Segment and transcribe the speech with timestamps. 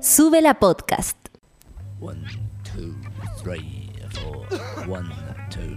[0.00, 1.16] Sube la podcast.
[2.00, 2.22] One,
[2.62, 2.94] two,
[3.42, 4.46] three, four.
[4.88, 5.10] One,
[5.50, 5.76] two.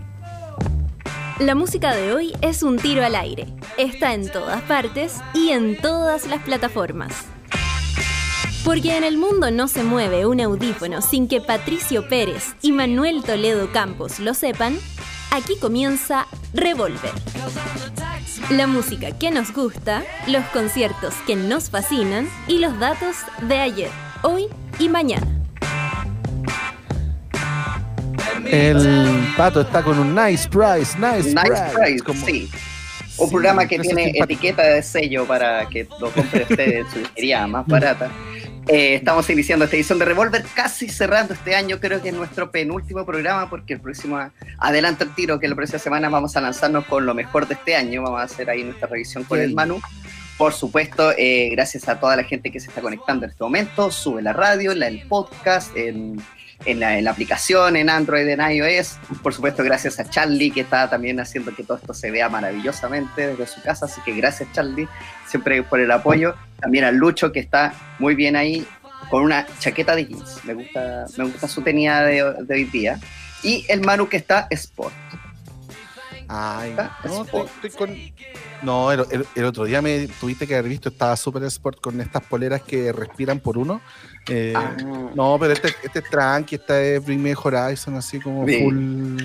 [1.39, 3.47] La música de hoy es un tiro al aire.
[3.79, 7.13] Está en todas partes y en todas las plataformas.
[8.63, 13.23] Porque en el mundo no se mueve un audífono sin que Patricio Pérez y Manuel
[13.23, 14.77] Toledo Campos lo sepan,
[15.31, 17.13] aquí comienza Revolver.
[18.51, 23.15] La música que nos gusta, los conciertos que nos fascinan y los datos
[23.47, 23.89] de ayer,
[24.23, 24.47] hoy
[24.79, 25.27] y mañana.
[28.45, 31.73] El pato está con un nice price, nice, Nice price.
[31.75, 32.49] Price, como- sí.
[33.17, 34.23] Un Sí, programa que tiene simpático.
[34.23, 38.09] etiqueta de sello para que lo compre usted en su disquería más barata.
[38.67, 41.79] Eh, estamos iniciando esta edición de Revolver, casi cerrando este año.
[41.79, 44.19] Creo que es nuestro penúltimo programa, porque el próximo,
[44.57, 47.75] adelanto el tiro, que la próxima semana vamos a lanzarnos con lo mejor de este
[47.75, 48.01] año.
[48.01, 49.47] Vamos a hacer ahí nuestra revisión con Yay.
[49.49, 49.81] el Manu.
[50.41, 53.91] Por supuesto, eh, gracias a toda la gente que se está conectando en este momento.
[53.91, 56.19] Sube la radio, la, el podcast, en,
[56.65, 58.97] en la, en la aplicación, en Android, en iOS.
[59.21, 63.27] Por supuesto, gracias a Charlie, que está también haciendo que todo esto se vea maravillosamente
[63.27, 63.85] desde su casa.
[63.85, 64.87] Así que gracias, Charlie,
[65.27, 66.33] siempre por el apoyo.
[66.59, 68.65] También a Lucho, que está muy bien ahí
[69.11, 70.43] con una chaqueta de jeans.
[70.43, 72.99] Me gusta, me gusta su tenida de, de hoy día.
[73.43, 74.95] Y el Manu, que está Sport.
[76.33, 77.95] Ay, Ah, no, estoy, estoy con...
[78.63, 81.99] No, el, el- el otro día me tuviste que haber visto, estaba Super Sport con
[81.99, 83.81] estas poleras que respiran por uno.
[84.29, 84.75] Eh, Ah,
[85.15, 88.63] No, pero este, este es tranqui, esta es Bring Me Horizon, así como Sí.
[88.63, 89.17] full,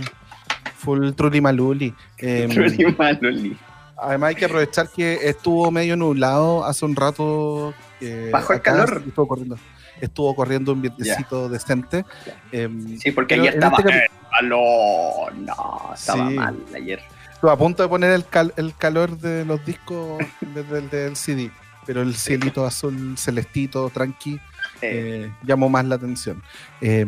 [0.79, 1.95] full Trulli Maluli.
[2.19, 3.57] Em, Truly Manoli.
[3.99, 7.73] además hay que aprovechar que estuvo medio nublado hace un rato.
[8.01, 9.03] eh, Bajó el calor.
[9.07, 9.57] Estuvo corriendo,
[10.01, 12.05] estuvo corriendo un vientecito decente.
[12.53, 14.09] Em, Sí, porque ayer estaba este eh.
[14.43, 16.35] No, estaba Sí.
[16.35, 17.01] mal ayer.
[17.33, 21.17] Estuve a punto de poner el, cal- el calor de los discos desde el del
[21.17, 21.51] CD,
[21.87, 24.41] pero el cielito azul celestito, tranqui,
[24.83, 26.43] Eh, llamó más la atención.
[26.81, 27.07] Eh,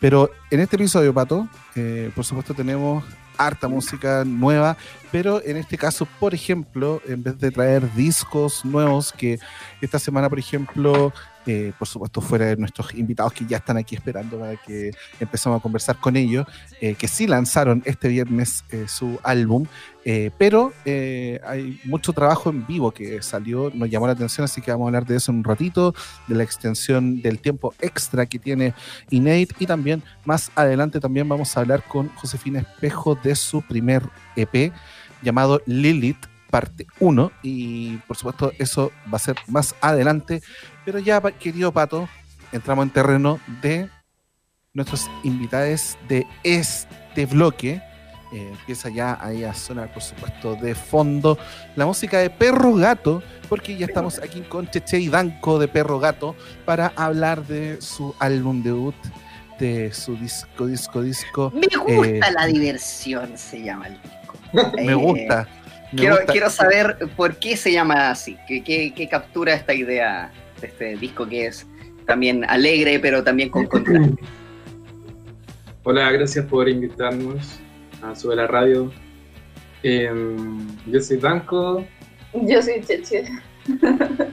[0.00, 3.04] pero en este episodio, Pato, eh, por supuesto tenemos
[3.38, 4.76] harta música nueva,
[5.12, 9.38] pero en este caso, por ejemplo, en vez de traer discos nuevos, que
[9.80, 11.12] esta semana, por ejemplo,
[11.50, 15.58] eh, por supuesto, fuera de nuestros invitados que ya están aquí esperando para que empezamos
[15.58, 16.46] a conversar con ellos,
[16.82, 19.64] eh, que sí lanzaron este viernes eh, su álbum,
[20.38, 24.86] pero hay mucho trabajo en vivo que salió, nos llamó la atención, así que vamos
[24.86, 25.94] a hablar de eso en un ratito,
[26.26, 28.72] de la extensión del tiempo extra que tiene
[29.10, 34.02] Innate y también más adelante también vamos a hablar con Josefina Espejo de su primer
[34.34, 34.72] EP
[35.22, 40.40] llamado Lilith parte 1 y por supuesto eso va a ser más adelante,
[40.84, 42.08] pero ya querido Pato,
[42.52, 43.88] entramos en terreno de
[44.74, 47.82] nuestros invitados de este bloque.
[48.30, 51.38] Eh, empieza ya ahí a sonar, por supuesto, de fondo
[51.76, 55.98] la música de Perro Gato, porque ya estamos aquí con Cheche y Danco de Perro
[55.98, 58.94] Gato para hablar de su álbum debut,
[59.58, 61.50] de su disco, disco, disco.
[61.54, 64.34] me gusta eh, la diversión, se llama el disco.
[64.76, 65.48] Me Eh, gusta.
[65.96, 70.96] Quiero, saber por qué se llama así, qué, qué- qué captura esta idea de este
[70.96, 71.66] disco que es
[72.06, 74.14] también alegre, pero también con contraste.
[75.84, 77.58] Hola, gracias por invitarnos
[78.02, 78.92] a Sube la Radio.
[79.82, 81.84] Em, yo soy Danco,
[82.34, 83.24] Yo soy Cheche.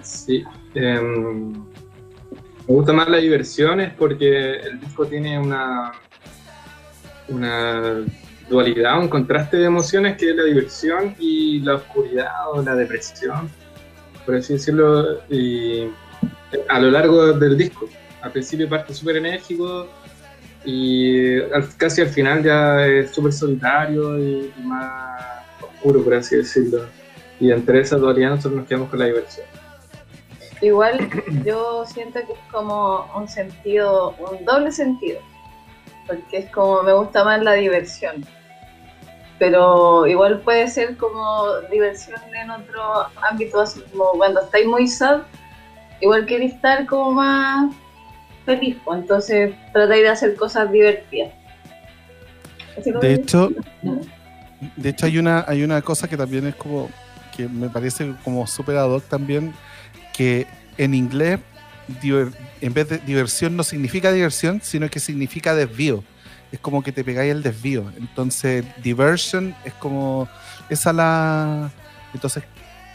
[0.01, 0.43] sí.
[0.73, 5.91] em, me gusta más la diversión es porque el disco tiene una,
[7.29, 8.03] una
[8.49, 13.49] dualidad, un contraste de emociones que es la diversión y la oscuridad o la depresión,
[14.25, 15.89] por así decirlo, y
[16.69, 17.87] a lo largo del disco.
[18.21, 19.87] Al principio parte súper enérgico
[20.63, 21.39] y
[21.77, 26.85] casi al final ya es súper solitario y, más oscuro, por así decirlo.
[27.39, 29.45] Y entre esa dualidad nosotros nos quedamos con la diversión.
[30.61, 31.09] Igual
[31.45, 35.19] yo siento que es como un sentido, un doble sentido.
[36.07, 38.25] Porque es como me gusta más la diversión.
[39.39, 45.23] Pero igual puede ser como diversión en otro ámbito, así como cuando estáis muy sad,
[45.99, 47.75] igual queréis estar como más
[48.45, 48.77] feliz.
[48.85, 51.33] pues, Entonces tratáis de hacer cosas divertidas.
[53.01, 53.49] De hecho,
[54.75, 56.89] de hecho hay una, hay una cosa que también es como,
[57.35, 59.53] que me parece como súper ad hoc también,
[60.13, 60.47] que
[60.77, 61.39] en inglés
[62.61, 66.03] en vez de diversión no significa diversión, sino que significa desvío.
[66.51, 67.91] Es como que te pegáis el desvío.
[67.97, 70.27] Entonces, diversion es como
[70.69, 71.69] esa la.
[72.13, 72.43] Entonces,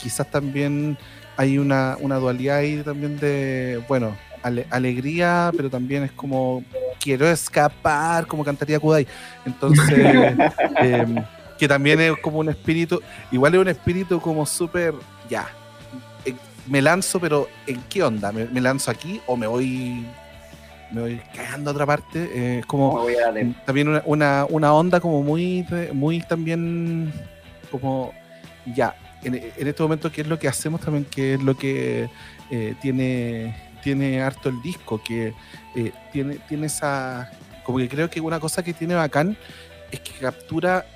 [0.00, 0.96] quizás también
[1.36, 6.62] hay una, una dualidad ahí también de, bueno, ale- alegría, pero también es como
[7.00, 9.06] quiero escapar, como cantaría Kudai.
[9.44, 9.88] Entonces,
[10.76, 11.16] em,
[11.58, 14.94] que también es como un espíritu, igual es un espíritu como súper,
[15.28, 15.46] ya,
[16.70, 18.32] me lanzo, pero ¿en qué onda?
[18.32, 20.06] ¿Me, me lanzo aquí o me voy
[20.92, 22.30] me voy cagando a otra parte?
[22.32, 23.06] Eh, es como
[23.66, 27.12] también una, una, una onda como muy, muy también
[27.70, 28.12] como
[28.74, 31.04] ya, en, en este momento, ¿qué es lo que hacemos también?
[31.04, 32.08] ¿Qué es lo que
[32.50, 35.02] eh, tiene, tiene harto el disco?
[35.02, 35.34] Que
[35.74, 37.30] eh, tiene, tiene esa,
[37.64, 39.36] como que creo que una cosa que tiene bacán
[39.90, 40.86] es que captura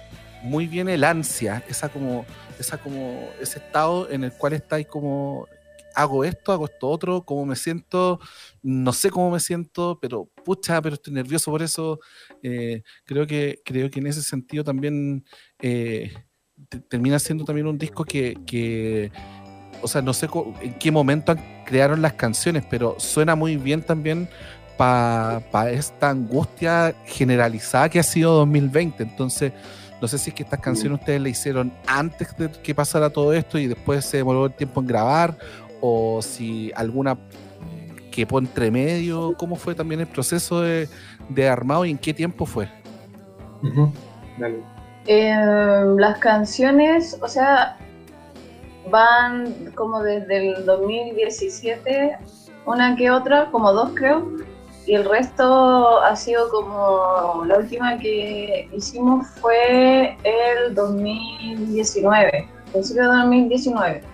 [0.43, 2.25] muy bien el ansia, esa como,
[2.59, 5.49] esa como, ese estado en el cual estáis como
[5.95, 8.19] hago esto, hago esto otro, cómo me siento,
[8.63, 11.99] no sé cómo me siento, pero pucha, pero estoy nervioso por eso.
[12.43, 15.25] Eh, creo que creo que en ese sentido también
[15.61, 16.13] eh,
[16.69, 19.11] te- termina siendo también un disco que, que,
[19.83, 20.29] o sea, no sé
[20.63, 24.29] en qué momento crearon las canciones, pero suena muy bien también
[24.77, 29.03] para esta angustia generalizada que ha sido 2020.
[29.05, 29.53] Entonces,
[30.01, 33.33] no sé si es que estas canciones ustedes le hicieron antes de que pasara todo
[33.33, 35.39] esto y después se demoró el tiempo en grabar,
[35.87, 37.19] o si alguna
[38.11, 40.89] que por entre medio, cómo fue también el proceso de,
[41.29, 42.71] de armado y en qué tiempo fue.
[44.39, 44.63] Dale.
[45.07, 45.37] Eh,
[45.99, 47.77] las canciones, o sea,
[48.91, 52.17] van como desde el 2017,
[52.65, 54.27] una que otra, como dos creo,
[54.87, 63.17] y el resto ha sido como, la última que hicimos fue el 2019, principio de
[63.19, 64.14] 2019.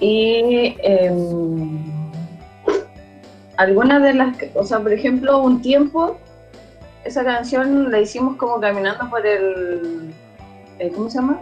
[0.00, 1.82] Y em,
[3.56, 6.16] algunas de las, o sea, por ejemplo, un tiempo
[7.04, 10.12] esa canción la hicimos como caminando por el,
[10.78, 11.40] el- ¿cómo se llama?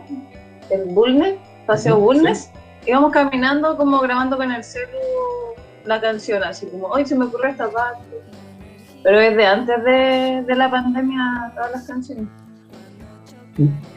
[0.71, 2.51] El Bulnes, Paseo Bulnes.
[2.87, 4.87] Íbamos caminando como grabando con el celu
[5.85, 8.03] la canción, así como, hoy se me ocurrió esta parte.
[9.03, 12.27] Pero es de antes de, de la pandemia todas las canciones.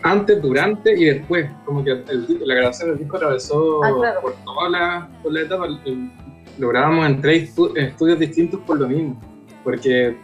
[0.04, 1.50] Antes, durante y después.
[1.66, 4.22] Como que el- la grabación del disco atravesó Ah, claro.
[4.22, 5.66] por toda la, por la etapa.
[5.86, 6.12] El-
[6.58, 9.20] Lo grabamos en tres estu- estudios distintos por lo mismo.
[9.64, 10.18] Porque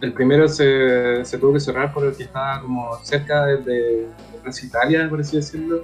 [0.00, 4.06] el primero se, se tuvo que cerrar porque estaba como cerca de, de
[4.42, 5.82] Plaza Italia, por así decirlo.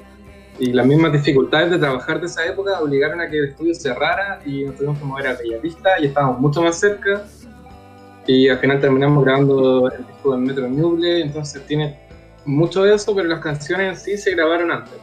[0.60, 4.40] Y las mismas dificultades de trabajar de esa época obligaron a que el estudio cerrara
[4.44, 7.22] y nos tuvimos que mover a Bellavista y estábamos mucho más cerca.
[8.26, 11.98] Y al final terminamos grabando el disco del Metro Ñuble, entonces tiene
[12.48, 14.94] mucho de eso, pero las canciones en sí se grabaron antes.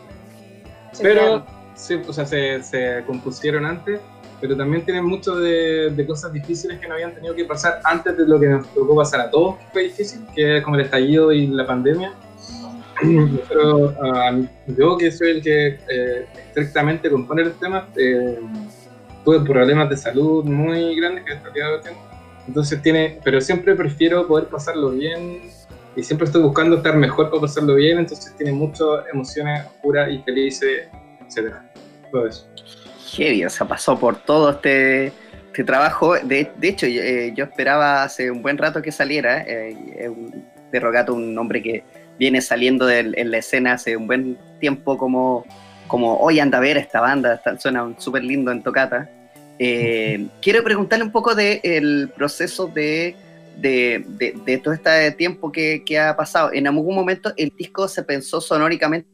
[0.92, 1.44] Se Pero, quedaron.
[1.76, 4.00] sí, o sea, se, se compusieron antes,
[4.42, 8.18] pero también tienen mucho de, de cosas difíciles que no habían tenido que pasar antes
[8.18, 10.84] de lo que nos tocó pasar a todos, que fue difícil, que es como el
[10.84, 12.14] estallido y la pandemia.
[13.50, 18.40] Pero ah, yo, que soy el que eh, estrictamente compone los temas, eh,
[19.24, 22.00] tuve problemas de salud muy grandes que hasta el día de hoy tengo.
[22.48, 25.42] Entonces tiene, pero siempre prefiero poder pasarlo bien
[25.96, 30.20] y siempre estoy buscando estar mejor para pasarlo bien, entonces tiene muchas emociones oscuras y
[30.20, 30.88] felices,
[31.26, 31.72] etcétera.
[32.12, 32.48] Todo eso.
[33.16, 35.08] Heavy, o sea, pasó por todo este,
[35.48, 36.16] este trabajo.
[36.16, 39.44] De, de hecho, yo, eh, yo esperaba hace un buen rato que saliera.
[39.48, 41.84] eh, un Perro Gato, un hombre que
[42.20, 45.46] viene saliendo en la escena hace un buen tiempo como,
[45.88, 49.10] como hoy anda a ver esta banda, está- suena súper lindo en tocata.
[49.60, 53.16] Eh, quiero preguntarle un poco del proceso de,
[53.58, 54.04] de,
[54.46, 56.52] de- todo este tiempo que, que ha pasado.
[56.54, 59.08] ¿En algún momento el disco se pensó sonóricamente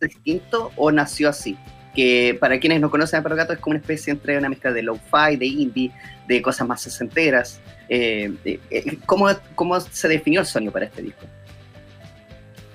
[0.00, 1.56] distinto o nació así?
[1.94, 5.36] que para quienes no conocen a es como una especie entre una mezcla de lo-fi,
[5.36, 5.90] de indie,
[6.28, 7.60] de cosas más sesenteras.
[7.88, 11.26] Eh, eh, ¿cómo, ¿Cómo se definió el sonido para este disco?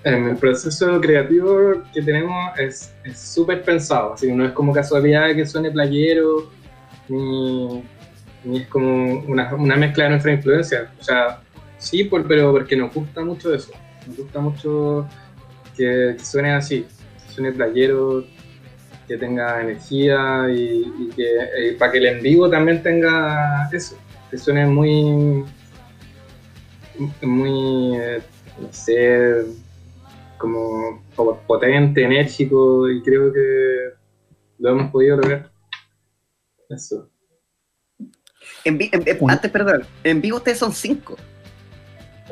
[0.03, 5.33] En el proceso creativo que tenemos es súper pensado, así que no es como casualidad
[5.33, 6.51] que suene playero,
[7.07, 7.83] ni,
[8.45, 10.91] ni es como una, una mezcla de nuestra influencia.
[10.99, 11.41] O sea,
[11.77, 13.71] sí, por, pero porque nos gusta mucho eso.
[14.07, 15.07] Nos gusta mucho
[15.75, 18.23] que, suene así, que suene playero,
[19.07, 23.97] que tenga energía y, y que para que el en vivo también tenga eso,
[24.31, 25.43] que suene muy,
[27.21, 28.21] muy, eh,
[28.59, 29.45] no sé,
[30.37, 33.93] como po- potente, enérgico y creo que
[34.59, 35.51] lo hemos podido lograr.
[36.69, 37.09] Eso.
[38.65, 41.15] En vi- en- en- Un- antes, perdón, en vivo ustedes son cinco.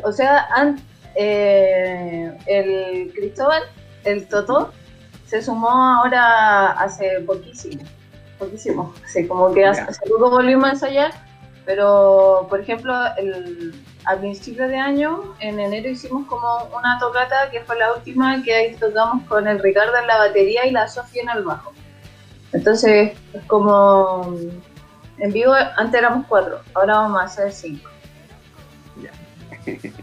[0.03, 0.81] O sea, an-
[1.15, 3.63] eh, el Cristóbal,
[4.03, 4.73] el Totó,
[5.27, 7.83] se sumó ahora hace poquísimo.
[8.39, 8.93] Poquísimo.
[9.05, 11.11] Así como que hace, poco volvimos a ensayar,
[11.65, 13.73] pero por ejemplo, el,
[14.05, 18.53] a principios de año, en enero, hicimos como una tocata que fue la última que
[18.55, 21.71] ahí tocamos con el Ricardo en la batería y la Sofía en el bajo.
[22.51, 24.35] Entonces, es como.
[25.23, 27.89] En vivo, antes éramos cuatro, ahora vamos a ser cinco.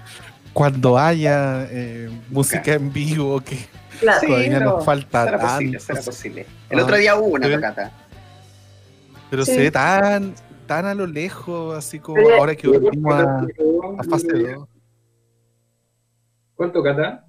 [0.54, 3.58] Cuando haya eh, música en vivo, que
[4.00, 4.26] Claro.
[4.26, 5.84] Todavía nos falta será posible, tanto.
[5.92, 6.46] será posible.
[6.70, 7.92] El Ah, otro día hubo una tocata.
[9.28, 9.52] Pero Sí.
[9.52, 10.34] se ve tan,
[10.66, 13.40] tan a lo lejos, así como Pero- ahora que volvimos a,
[13.98, 14.66] a fase 2.
[16.54, 17.26] ¿Cuánto cata?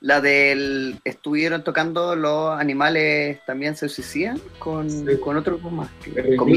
[0.00, 1.00] La del.
[1.04, 5.04] Estuvieron tocando los animales también se suicidan con, Sí.
[5.22, 5.88] con otro grupo más.
[6.36, 6.52] Con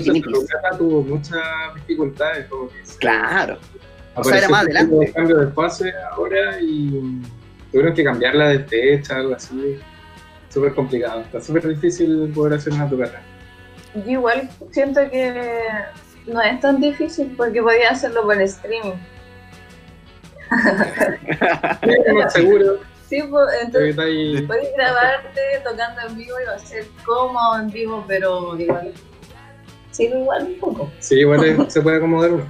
[0.78, 1.42] tuvo muchas
[1.76, 2.48] dificultades.
[2.48, 3.58] Como que se- Claro.
[4.16, 5.12] O sea, era más un adelante.
[5.14, 7.22] cambio de fase ahora y
[7.72, 9.80] tuvieron que cambiarla de fecha, algo así.
[10.50, 11.22] Súper complicado.
[11.22, 13.22] Está súper difícil poder hacer una tocata.
[14.06, 15.62] Yo igual siento que
[16.28, 18.94] no es tan difícil porque podía hacerlo por streaming.
[22.16, 22.80] Más seguro.
[23.14, 27.70] Sí, pues, entonces ahí- puedes grabarte tocando en vivo y va a ser cómodo en
[27.70, 28.92] vivo, pero igual.
[29.92, 30.92] Sí, igual un poco.
[31.00, 32.46] Sí, igual se puede acomodar uno.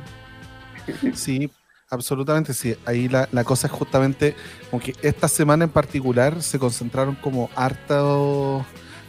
[1.14, 1.52] Sí,
[1.90, 2.78] absolutamente sí.
[2.86, 4.36] Ahí la, la cosa es justamente,
[4.72, 8.64] aunque esta semana en particular se concentraron como hartos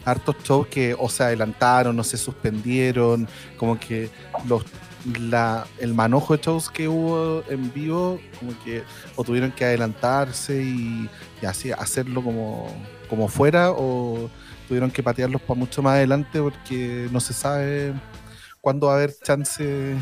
[0.04, 4.10] hartos shows que o se adelantaron o se suspendieron, como que
[4.48, 4.64] los
[5.20, 8.82] la, el manojo de shows que hubo en vivo, como que
[9.16, 11.08] o tuvieron que adelantarse y,
[11.42, 12.66] y así hacerlo como,
[13.08, 14.30] como fuera, o
[14.68, 17.92] tuvieron que patearlos para mucho más adelante porque no se sabe
[18.60, 19.96] cuándo va a haber chance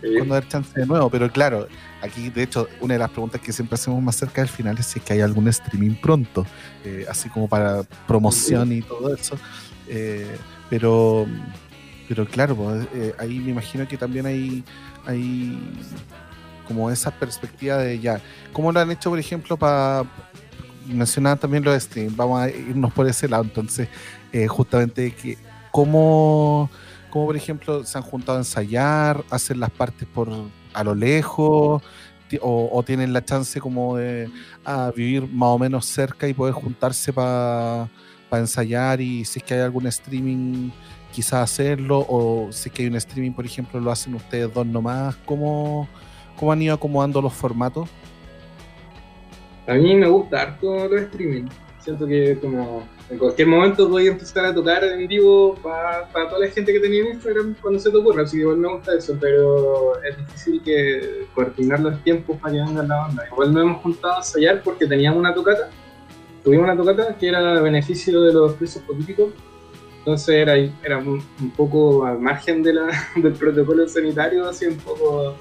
[0.00, 0.08] Sí.
[0.16, 1.08] cuando haber chance de nuevo.
[1.10, 1.68] Pero claro,
[2.02, 4.86] aquí de hecho, una de las preguntas que siempre hacemos más cerca del final es
[4.86, 6.44] si es que hay algún streaming pronto,
[6.84, 9.38] eh, así como para promoción y todo eso.
[9.86, 10.36] Eh,
[10.68, 11.26] pero,
[12.14, 14.62] pero claro, pues, eh, ahí me imagino que también hay,
[15.06, 15.58] hay
[16.68, 18.20] como esa perspectiva de ya,
[18.52, 20.04] ¿cómo lo han hecho, por ejemplo, para
[20.86, 23.88] mencionaban también los streams, vamos a irnos por ese lado, entonces,
[24.30, 25.38] eh, justamente que
[25.70, 26.68] cómo,
[27.08, 30.28] cómo, por ejemplo, se han juntado a ensayar, hacen las partes por
[30.74, 31.82] a lo lejos,
[32.42, 34.30] o, tienen la chance como de
[34.66, 37.88] ah, vivir más o menos cerca y poder juntarse para
[38.30, 40.70] ensayar y si es que hay algún streaming
[41.12, 44.66] quizás hacerlo o si es que hay un streaming por ejemplo lo hacen ustedes dos
[44.66, 45.88] nomás ¿cómo,
[46.36, 47.88] cómo han ido acomodando los formatos?
[49.66, 51.44] A mí me gusta harto los streaming.
[51.78, 56.38] Siento que como en cualquier momento voy a empezar a tocar en vivo para toda
[56.38, 58.94] la gente que tenía en Instagram cuando se te ocurra, así que igual me gusta
[58.96, 63.24] eso, pero es difícil que coordinar los tiempos para que venga la banda.
[63.30, 65.70] Igual nos hemos juntado a ensayar porque teníamos una tocata,
[66.42, 69.30] tuvimos una tocata que era beneficio de los presos políticos,
[70.02, 71.22] entonces era, era un,
[71.56, 75.36] poco al margen del protocolo sanitario, así un poco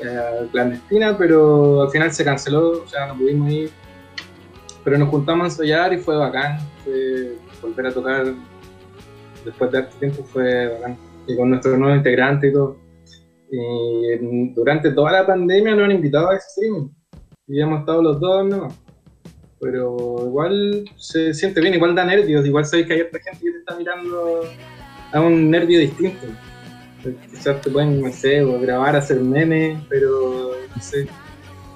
[0.00, 3.70] eh, clandestina, pero al final se canceló, o sea, no pudimos ir.
[4.82, 6.58] Pero nos juntamos a ensayar y fue bacán.
[6.82, 8.34] Fue volver a tocar
[9.44, 10.96] después de harto tiempo fue bacán.
[11.26, 12.78] Y con nuestro nuevo integrante y todo.
[13.50, 16.88] Y durante toda la pandemia nos han invitado a streaming.
[17.46, 18.74] Y hemos estado los dos nomás.
[19.60, 22.46] Pero igual se siente bien, igual da nervios.
[22.46, 24.40] Igual sabéis que hay otra gente que te está mirando
[25.12, 26.26] a un nervio distinto.
[27.30, 31.06] Quizás te pueden, no sé, o grabar, hacer memes, pero no sé.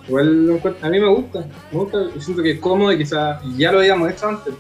[0.07, 3.79] Igual a mí me gusta, me gusta, siento que es cómodo y quizás ya lo
[3.79, 4.53] habíamos hecho antes,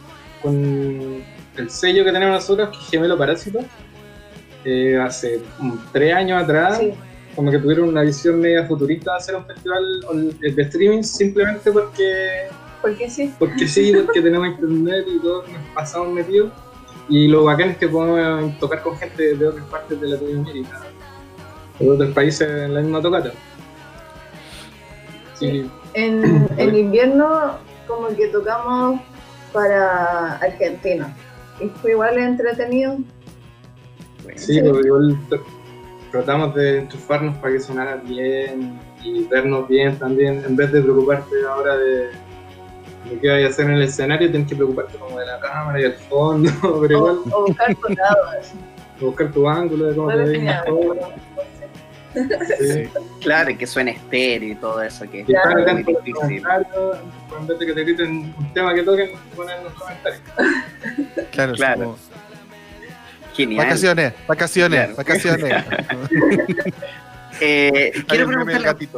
[0.42, 1.22] con
[1.56, 3.60] el sello que tenemos nosotros, que es Gemelo Parásito,
[4.64, 5.42] eh, hace
[5.92, 6.94] tres años atrás, Sí.
[7.36, 9.84] como que tuvieron una visión media futurista de hacer un festival
[10.40, 12.46] de streaming simplemente porque
[12.84, 13.34] Porque sí.
[13.38, 16.50] porque sí, porque tenemos internet y todos nos pasamos metidos.
[17.08, 20.80] Y lo bacán es que podemos tocar con gente de otras partes de Latinoamérica,
[21.78, 23.32] de otros países en la misma tocata.
[25.34, 29.00] Sí, En, en invierno, como que tocamos
[29.52, 31.14] para Argentina.
[31.60, 32.96] Y fue igual entretenido.
[34.36, 35.42] sí, pero igual tr-
[36.10, 41.34] tratamos de enchufarnos para que sonara bien y vernos bien también, en vez de preocuparte
[41.48, 42.08] ahora de,
[43.10, 45.80] de qué vayas a hacer en el escenario, tienes que preocuparte como de la cámara
[45.80, 46.50] y el fondo,
[46.82, 48.54] pero O, igual o buscar colado, así.
[49.00, 50.40] buscar tu ángulo de cómo te ves.
[52.60, 52.88] Sí.
[53.22, 56.14] Claro, y que suene estéreo y todo eso, que Claro, atento muy difícil.
[56.14, 56.98] comentarios,
[57.40, 60.22] en vez de que te griten un tema que toquen, ponen en los comentarios.
[61.32, 61.80] Claro, es Claro.
[61.82, 61.96] como,
[63.34, 63.64] Genial.
[63.66, 64.96] vacaciones, vacaciones, Claro.
[64.96, 65.64] vacaciones.
[67.46, 68.88] Eh, quiero preguntarle,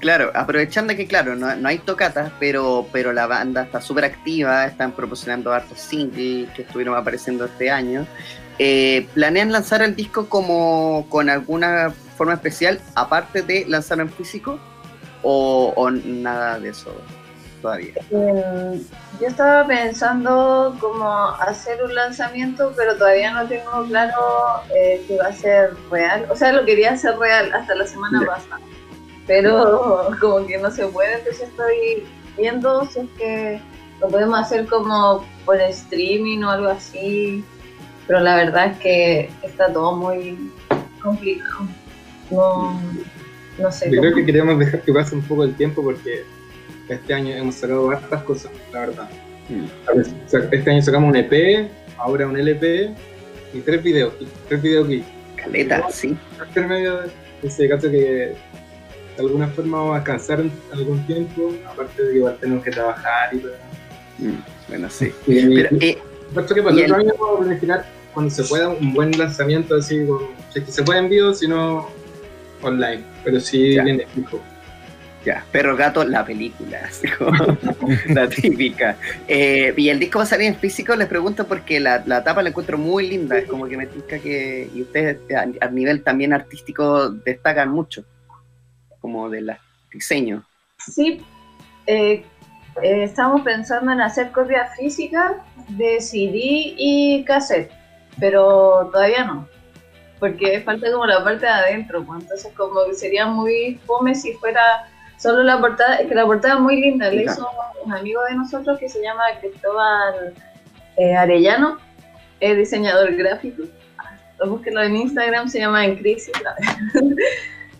[0.00, 4.66] claro, aprovechando que, claro, no, no hay tocatas, pero, pero la banda está súper activa,
[4.66, 8.04] están proporcionando hartos singles que estuvieron apareciendo este año.
[8.58, 14.58] Eh, ¿Planean lanzar el disco como con alguna forma especial, aparte de lanzarlo en físico?
[15.22, 16.92] ¿O, o nada de eso
[17.64, 17.94] todavía?
[18.10, 18.74] Mm,
[19.20, 21.08] Yo estaba pensando como
[21.40, 24.14] hacer un lanzamiento, pero todavía no tengo claro
[24.76, 26.26] eh, que va a ser real.
[26.30, 28.26] O sea, lo quería hacer real hasta la semana Ya.
[28.26, 28.60] pasada,
[29.26, 32.06] pero como que no se puede, entonces estoy
[32.36, 33.60] viendo si es que
[34.00, 37.42] lo podemos hacer como por streaming o algo así,
[38.06, 40.52] pero la verdad es que está todo muy
[41.02, 41.66] complicado.
[42.30, 42.78] No,
[43.58, 43.90] no sé.
[43.90, 46.24] Yo creo que queremos dejar que pase un poco el tiempo porque
[46.88, 49.08] este año hemos sacado hartas cosas, la verdad.
[49.48, 49.66] Mm.
[50.26, 52.90] Sa- Este año sacamos un EP, ahora un LP
[53.52, 54.12] y tres videos,
[54.48, 55.06] tres videoclips.
[55.36, 56.16] Caleta, sí.
[56.48, 57.10] intermedio de
[57.42, 58.36] ese caso que de
[59.20, 63.34] alguna forma vamos a alcanzar en algún tiempo, aparte de que igual tenemos que trabajar
[63.34, 63.52] y todo.
[64.18, 64.32] Mm,
[64.68, 65.12] Bueno, sí.
[65.26, 65.98] Y, Pero, eh,
[66.54, 69.10] que para y el otro el- año vamos a planificar cuando se pueda un buen
[69.18, 70.20] lanzamiento así, con,
[70.52, 71.88] si es que se puede en vivo, si no
[72.62, 73.84] online, pero sí Ya.
[73.84, 74.40] viene fijo.
[75.24, 77.32] Ya, Perro Gato, la película, así como
[78.08, 78.96] la típica.
[79.26, 82.42] Eh, y el disco va a salir en físico, les pregunto porque la, la tapa
[82.42, 86.34] la encuentro muy linda, es como que me tinca que, y ustedes a, nivel también
[86.34, 88.04] artístico destacan mucho,
[89.00, 89.58] como de la
[89.90, 90.44] diseño.
[90.78, 91.22] Sí,
[91.86, 92.22] eh,
[92.82, 95.32] eh, estamos pensando en hacer copias físicas
[95.68, 97.70] de CD y cassette,
[98.20, 99.48] pero todavía no,
[100.18, 104.34] porque falta como la parte de adentro, pues, entonces como que sería muy fome si
[104.34, 107.48] fuera solo la portada, es que la portada es muy linda, le hizo
[107.84, 110.34] un amigo de nosotros que se llama Cristóbal
[110.96, 111.78] eh, Arellano,
[112.40, 113.62] es diseñador gráfico,
[114.46, 116.32] búsquenlo en Instagram, se llama En Crisis.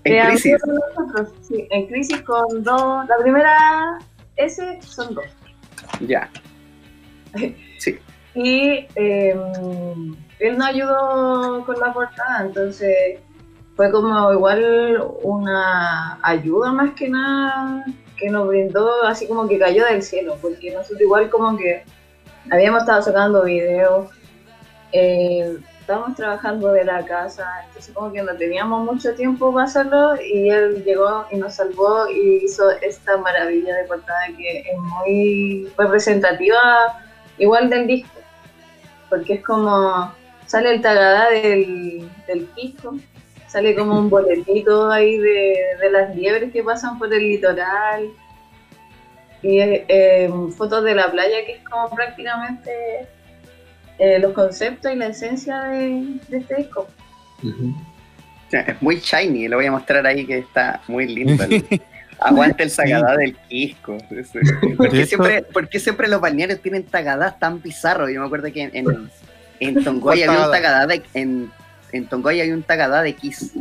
[0.06, 0.56] En Eh, crisis,
[1.40, 3.08] sí, en crisis con dos.
[3.08, 3.98] La primera
[4.36, 5.24] S son dos.
[6.00, 6.28] ya.
[7.78, 7.98] Sí,
[8.34, 9.34] Y eh,
[10.40, 13.18] él nos ayudó con la portada, entonces
[13.76, 17.84] fue como igual una ayuda más que nada
[18.16, 21.84] que nos brindó, así como que cayó del cielo, porque nosotros igual como que
[22.50, 24.08] habíamos estado sacando videos,
[24.92, 30.14] eh, estábamos trabajando de la casa, entonces como que no teníamos mucho tiempo para hacerlo
[30.22, 35.72] y él llegó y nos salvó y hizo esta maravilla de portada que es muy
[35.76, 36.96] representativa
[37.38, 38.20] igual del disco,
[39.10, 40.12] porque es como
[40.46, 42.96] sale el tagadá del, del pisco,
[43.54, 48.10] sale como un boletito ahí de, de las liebres que pasan por el litoral
[49.42, 52.72] y eh, eh, fotos de la playa que es como prácticamente
[54.00, 56.88] eh, los conceptos y la esencia de, de este disco.
[58.50, 61.44] Es muy shiny, lo voy a mostrar ahí que está muy lindo.
[61.44, 61.64] el-
[62.18, 63.98] Aguante el tagadá del Quisco.
[64.76, 68.10] ¿Por qué, siempre, por qué siempre los balnearios tienen tagadás tan bizarros?
[68.12, 69.10] Yo me acuerdo que en, en,
[69.60, 70.52] en Tongoy ¿Cuál había un tagadá?
[70.52, 71.50] tagadá de, en,
[71.96, 73.52] en Tongoy hay un tagadá de Kiss.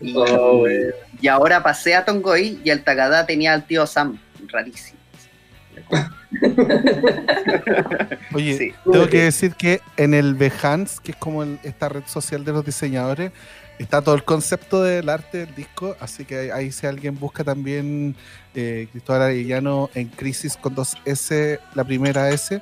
[0.00, 0.64] Y, Oh,
[1.20, 4.18] y ahora pasé a Tongoy y el tagadá tenía al tío Sam.
[4.48, 4.98] Rarísimo.
[8.34, 8.72] Oye, Sí.
[8.90, 12.52] tengo que decir que en el Behance, que es como el- esta red social de
[12.52, 13.32] los diseñadores,
[13.78, 17.44] está todo el concepto del arte del disco, así que ahí, ahí si alguien busca
[17.44, 18.16] también
[18.54, 22.60] eh, Cristóbal Arellano en Crisis con dos S, la primera S,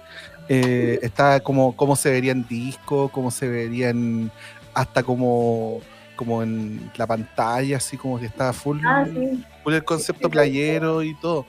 [0.48, 4.30] eh, está como cómo se vería en disco, cómo se vería en,
[4.76, 5.80] hasta como,
[6.16, 9.42] como en la pantalla, así como que está full Ah, sí.
[9.64, 11.46] full el concepto playero y todo.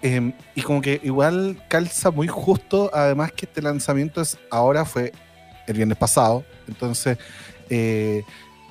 [0.00, 5.12] Eh, y como que igual calza muy justo, además que este lanzamiento es ahora fue
[5.66, 7.18] el viernes pasado, entonces
[7.68, 8.22] eh,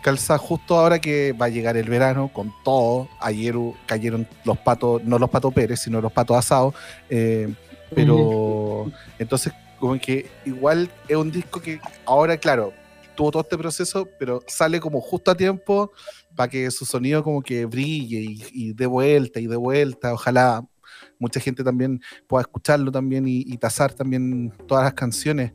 [0.01, 3.07] calza justo ahora que va a llegar el verano con todo.
[3.19, 6.73] Ayer cayeron los patos, no los patos Pérez, sino los patos asados,
[7.11, 7.51] eh,
[7.93, 12.73] pero entonces como que igual es un disco que ahora, claro,
[13.15, 15.91] tuvo todo este proceso, pero sale como justo a tiempo
[16.35, 20.13] para que su sonido como que brille y, y dé vuelta y dé vuelta.
[20.13, 20.65] Ojalá
[21.19, 25.53] mucha gente también pueda escucharlo también y, y tasar también todas las canciones.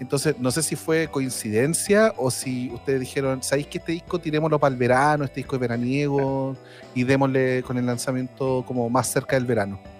[0.00, 4.58] Entonces, no sé si fue coincidencia o si ustedes dijeron, ¿sabéis que este disco tirémoslo
[4.58, 6.56] para el verano, este disco es veraniego
[6.94, 9.99] y démosle con el lanzamiento como más cerca del verano?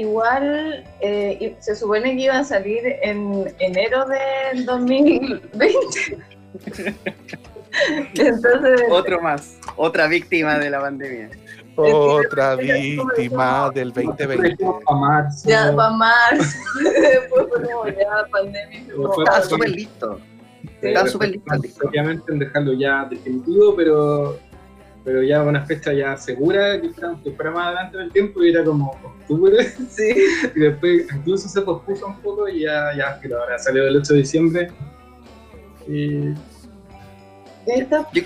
[0.00, 6.18] Igual eh, se supone que iba a salir en enero del 2020.
[8.14, 11.28] Entonces, Otro más, otra víctima de la pandemia.
[11.76, 14.64] Otra víctima del 2020.
[14.86, 15.48] A marzo.
[15.48, 18.84] ya para marzo, después fue como ya pandemia.
[19.26, 20.18] para- súper listo.
[20.80, 21.54] Pero súper listo.
[21.86, 24.38] Obviamente en dejarlo ya definitivo, pero,
[25.04, 28.42] pero ya una fecha ya segura, que fuera, que fuera más adelante en el tiempo
[28.42, 29.72] y era como octubre.
[29.90, 30.14] Sí.
[30.54, 34.12] Y después incluso se pospuso un poco y ya, ya pero ahora salió el 8
[34.14, 34.70] de diciembre.
[35.88, 36.34] Y
[37.66, 38.06] está.
[38.12, 38.22] Yo-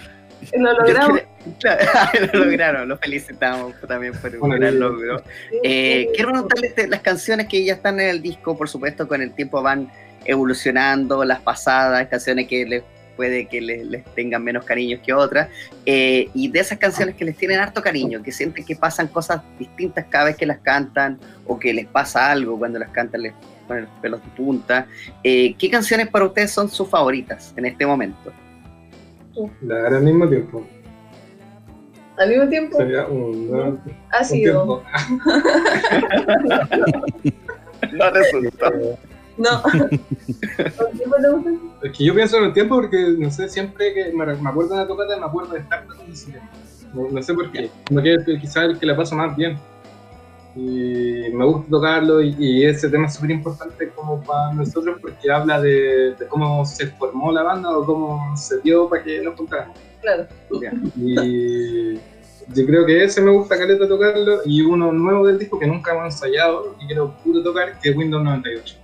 [0.58, 1.20] Lo quiero-
[1.60, 1.84] Claro,
[2.32, 5.22] lo lograron, lo felicitamos también por un Bueno, gran logro.
[5.62, 9.20] Eh, quiero preguntarles de las canciones que ya están en el disco, por supuesto, con
[9.20, 9.90] el tiempo van
[10.24, 12.82] evolucionando, las pasadas, canciones que les
[13.16, 15.48] puede que les, les tengan menos cariños que otras,
[15.86, 19.40] eh, y de esas canciones que les tienen harto cariño, que sienten que pasan cosas
[19.58, 23.32] distintas cada vez que las cantan, o que les pasa algo cuando las cantan, les
[23.68, 24.86] ponen los pelos de punta.
[25.22, 28.32] Eh, ¿Qué canciones para ustedes son sus favoritas en este momento?
[29.62, 30.66] La verdad, al mismo tiempo.
[32.16, 33.78] Al mismo tiempo, Sería un, dos,
[34.12, 34.82] ha un sido.
[34.82, 34.82] tiempo.
[37.92, 38.72] No resulta.
[39.36, 39.62] No.
[41.82, 44.70] Es que yo pienso en el tiempo porque, no sé, siempre que me, me acuerdo
[44.70, 46.50] de una tocata, me acuerdo de estar ese tema.
[46.94, 47.70] No, no sé por qué.
[47.88, 49.58] Como que quizás el que la paso más bien.
[50.56, 55.30] Y me gusta tocarlo y, y ese tema es súper importante como para nosotros porque
[55.30, 59.36] habla de, de cómo se formó la banda o cómo se dio para que nos
[59.36, 59.76] juntáramos.
[60.00, 60.26] Claro.
[60.96, 61.94] Y
[62.54, 65.92] yo creo que ese me gusta caleta tocarlo y uno nuevo del disco que nunca
[65.92, 68.83] hemos ensayado y quiero puro tocar que es Windows 98.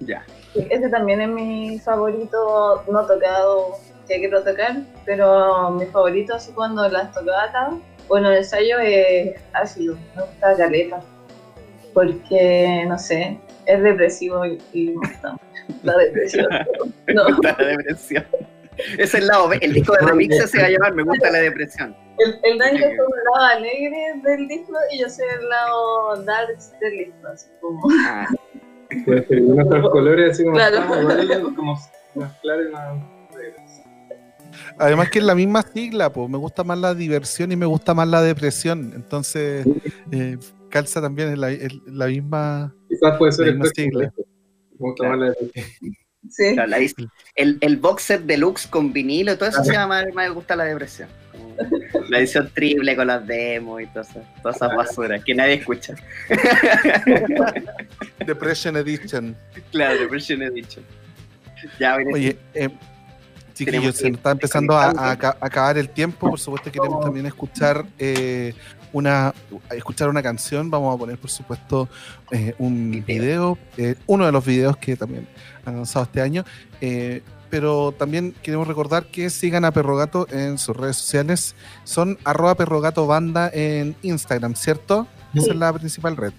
[0.00, 0.24] Ya.
[0.54, 3.78] Ese también es mi favorito no tocado
[4.08, 7.78] que quiero tocar, pero mi favorito así cuando las tocaba,
[8.08, 11.00] bueno, el ensayo es ácido, me gusta caleta,
[11.92, 16.46] porque no sé, es depresivo y, y me gusta mucho la depresión.
[17.14, 18.26] No, Me gusta la depresión.
[18.76, 19.58] Ese es el lado B.
[19.62, 21.96] El disco de remixes se va a llamar Me gusta la depresión.
[22.18, 26.16] el, el daño es como el lado alegre del disco y yo soy el lado
[26.24, 27.80] dark del disco, así como...
[28.06, 28.26] Ah,
[29.04, 30.76] Puede ser nuestros colores así como Claro.
[30.78, 31.80] estamos, igual, como
[32.14, 33.60] más claros y más negros.
[34.78, 37.94] Además que es la misma sigla, pues me gusta más la diversión y me gusta
[37.94, 38.92] más la depresión.
[38.94, 39.66] Entonces,
[40.10, 40.38] eh,
[40.70, 42.74] calza también en la, en la misma...
[42.88, 44.04] Quizás puede ser La el misma próximo sigla.
[44.04, 44.22] disco.
[44.72, 45.34] Me gusta más la
[46.28, 46.54] Sí.
[46.54, 46.78] claro, la
[47.36, 51.08] el, el box set deluxe con vinilo, todo eso se llama Me gusta la depresión.
[52.08, 55.94] La edición triple con las demos y todas esas, todas esas basuras que nadie escucha.
[58.26, 59.36] Depression Edition.
[59.70, 60.84] Claro, Depression Edition.
[61.78, 62.68] Ya, Oye, eh,
[63.54, 66.30] chiquillos, se nos está empezando a, acabar el tiempo.
[66.30, 68.54] Por supuesto, queremos también escuchar eh,
[68.92, 69.34] una
[69.70, 70.70] escuchar una canción.
[70.70, 71.88] Vamos a poner, por supuesto,
[72.30, 75.26] eh, un video, eh, uno de los videos que también
[75.64, 76.44] han lanzado este año.
[76.80, 81.54] Eh, pero también queremos recordar que sigan a Perrogato en sus redes sociales.
[81.84, 85.06] Son arroba perrogato banda en Instagram, ¿cierto?
[85.32, 86.32] Esa es la principal red.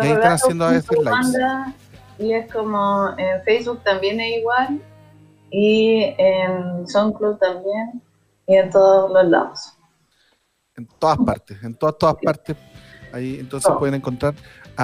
[0.00, 1.36] Y ahí están haciendo a veces lives.
[2.18, 4.80] Y es como en Facebook también es igual.
[5.50, 8.02] Y en SoundCloud también.
[8.46, 9.78] Y en todos los lados.
[10.76, 12.56] en todas partes, en todas, todas partes.
[13.12, 13.78] Ahí entonces Oh.
[13.78, 14.34] pueden encontrar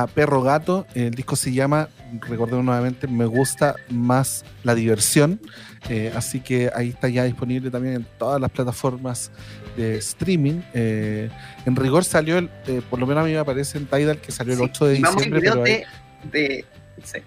[0.03, 0.87] a Perro Gato.
[0.95, 1.89] El disco se llama,
[2.29, 5.41] recordemos nuevamente, Me gusta más la diversión.
[5.89, 9.31] Eh, así que ahí está ya disponible también en todas las plataformas
[9.77, 10.61] de streaming.
[10.75, 11.31] Eh,
[11.67, 14.33] en rigor salió, el, eh, por lo menos a mí me aparece en Tidal que
[14.33, 15.41] salió el Sí, 8 de diciembre.
[15.41, 15.87] pero de,
[16.33, 16.65] de-
[17.05, 17.19] sí.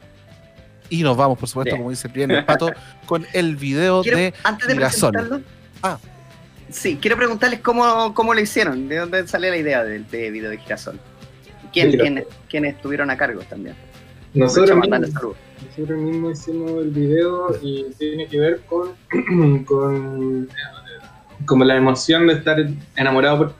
[0.89, 1.77] y nos vamos, por supuesto, Bien.
[1.77, 2.71] como dice bien el pato,
[3.05, 5.41] con el video Quiero- de antes de
[5.83, 5.97] Ah.
[6.69, 10.49] sí, quiero preguntarles cómo, cómo lo hicieron, de dónde sale la idea del de video
[10.51, 10.99] de Girasol.
[11.71, 13.75] ¿Quién, quién, quiénes estuvieron a cargo también?
[14.33, 14.99] Nosotros mismos,
[15.77, 15.99] nosotros
[16.39, 18.91] hicimos el video y tiene que ver con,
[19.65, 20.47] con
[21.45, 22.57] como la emoción de estar
[22.95, 23.53] enamorado por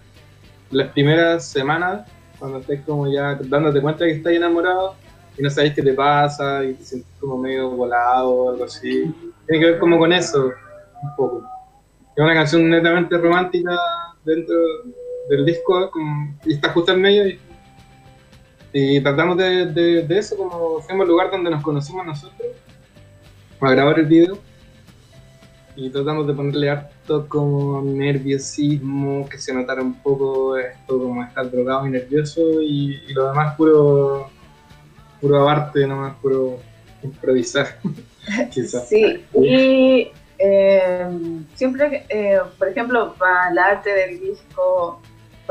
[0.72, 2.08] las primeras semanas,
[2.40, 4.96] cuando estés como ya dándote cuenta que estás enamorado
[5.38, 9.12] y no sabes qué te pasa y te sientes como medio volado o algo así.
[9.48, 10.52] Tiene que ver como con eso,
[11.04, 11.44] un poco.
[12.16, 13.78] Es una canción netamente romántica
[14.24, 14.56] dentro
[15.30, 17.40] del disco como- y está justo en medio y
[18.74, 22.50] y tratamos de, de- eso, como fuimos al lugar donde nos conocimos nosotros,
[23.60, 24.38] para grabar el video.
[25.76, 31.50] Y tratamos de ponerle harto como nerviosismo, que se notara un poco esto como estar
[31.50, 34.30] drogado y nervioso, y, lo demás puro,
[35.22, 36.60] puro arte, nomás puro
[37.04, 37.80] improvisar.
[38.88, 41.10] Sí, y eh,
[41.56, 45.02] siempre, eh, por ejemplo, para el arte del disco,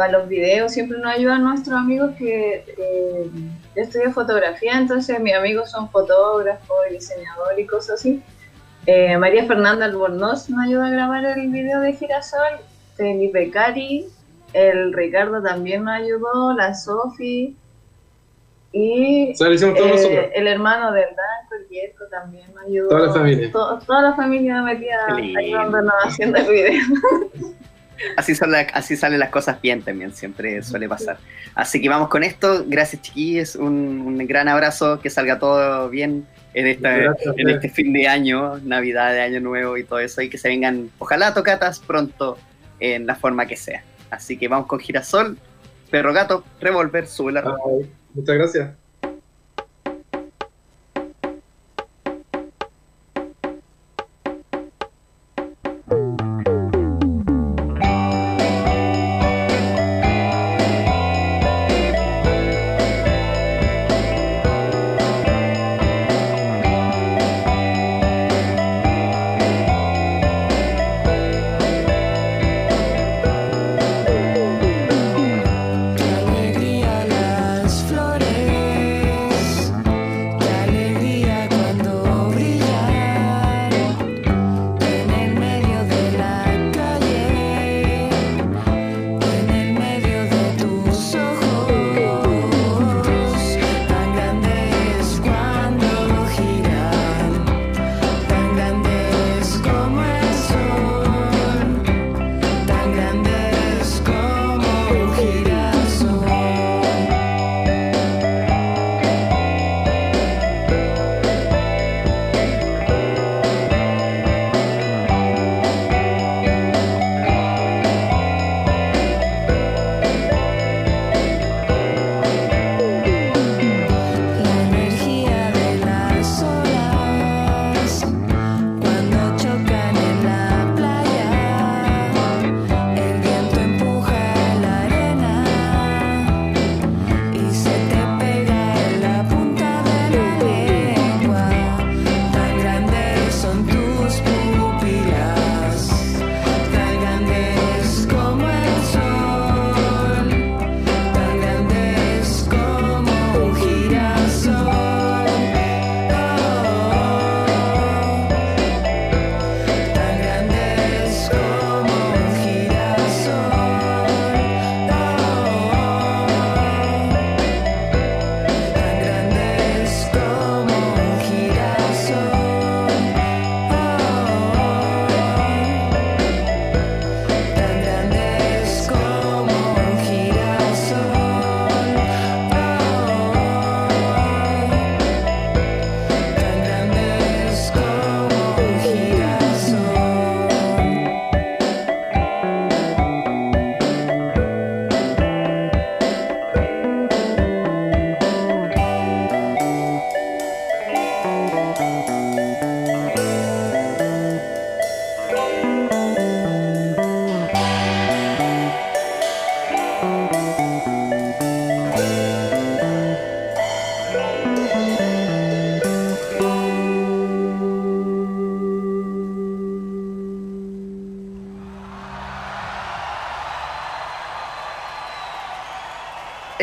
[0.00, 3.30] para los videos, siempre nos ayudan nuestros amigos que eh,
[3.76, 8.22] yo estudié fotografía, entonces mis amigos son fotógrafos y diseñadores y cosas así.
[8.86, 12.60] Eh, María Fernanda Albornoz nos ayuda a grabar el video de Girasol,
[12.96, 14.06] Felipe Cari,
[14.54, 17.54] el Ricardo también nos ayudó, la Sofi
[18.72, 22.88] y O sea, eh, el hermano del Danco, el también me ayudó.
[22.88, 23.52] Toda la familia.
[23.52, 26.82] To- toda la familia metida ayudándonos haciendo el video.
[28.16, 31.18] Así, son la- así salen las cosas bien también, siempre suele pasar.
[31.54, 32.64] Así que vamos con esto.
[32.66, 33.56] Gracias, chiquillos.
[33.56, 35.00] Un, un gran abrazo.
[35.00, 39.40] Que salga todo bien en, esta, Gracias, en este fin de año, Navidad, de Año
[39.40, 40.22] Nuevo y todo eso.
[40.22, 42.38] Y que se vengan, ojalá, tocatas pronto
[42.80, 43.82] en la forma que sea.
[44.10, 45.38] Así que vamos con Girasol,
[45.90, 47.42] Perro Gato, Revolver, sube la
[48.14, 48.70] muchas gracias.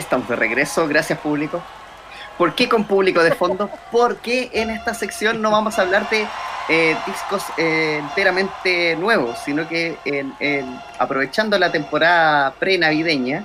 [0.07, 1.61] Estamos de regreso, gracias público.
[2.37, 3.69] ¿Por qué con público de fondo?
[3.91, 6.25] Porque en esta sección no vamos a hablar de
[6.69, 13.43] eh, discos eh, enteramente nuevos, sino que en- aprovechando la temporada pre-navideña,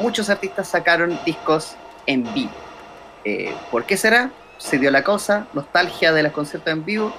[0.00, 1.76] muchos artistas sacaron discos
[2.06, 2.50] en vivo.
[3.24, 4.30] Eh, ¿Por qué será?
[4.58, 7.12] Se dio la cosa, nostalgia de los conciertos en vivo.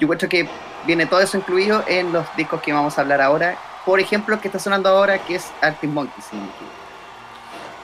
[0.00, 0.48] Yo encuentro que
[0.86, 3.58] viene todo eso incluido en los discos que vamos a hablar ahora.
[3.84, 6.24] Por ejemplo, que está sonando ahora, que es Arctic Monkeys.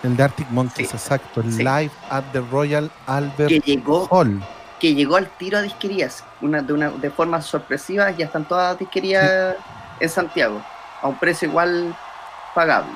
[0.03, 0.97] El de Arctic Monkeys, Sí.
[0.97, 1.41] exacto.
[1.41, 1.59] El Sí.
[1.59, 4.43] Live at the Royal Albert Que llegó Hall.
[4.79, 8.73] que llegó al tiro a disquerías una, de, una, de forma sorpresiva, ya están todas
[8.73, 9.57] las disquerías
[10.01, 10.63] en Santiago,
[11.03, 11.95] a un precio igual
[12.55, 12.93] pagable.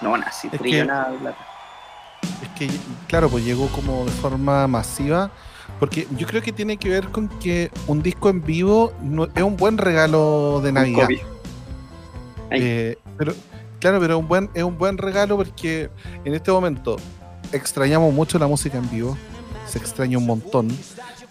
[0.00, 0.14] No
[0.58, 1.46] frío que- nada de plata.
[2.42, 2.70] Es que,
[3.08, 5.30] claro, pues llegó como de forma masiva.
[5.80, 9.42] Porque yo creo que tiene que ver con que un disco en vivo no- es
[9.42, 11.08] un buen regalo de Navidad.
[12.50, 13.34] Eh, pero,
[13.80, 15.90] claro, pero es un buen, es un buen regalo porque
[16.24, 16.96] en este momento
[17.52, 19.16] extrañamos mucho la música en vivo.
[19.66, 20.68] Se extraña un montón.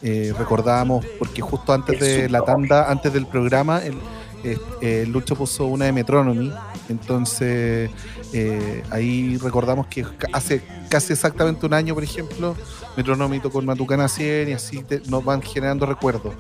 [0.02, 3.96] Eh, recordábamos, porque justo antes de la tanda, antes del programa, el,
[4.44, 6.52] eh, eh, Lucho puso una de Metronomy.
[6.90, 7.90] Entonces,
[8.34, 12.56] eh, ahí recordamos que hace casi exactamente un año, por ejemplo,
[12.98, 16.34] Metronomy tocó en Matucana 100 y así te- nos van generando recuerdos.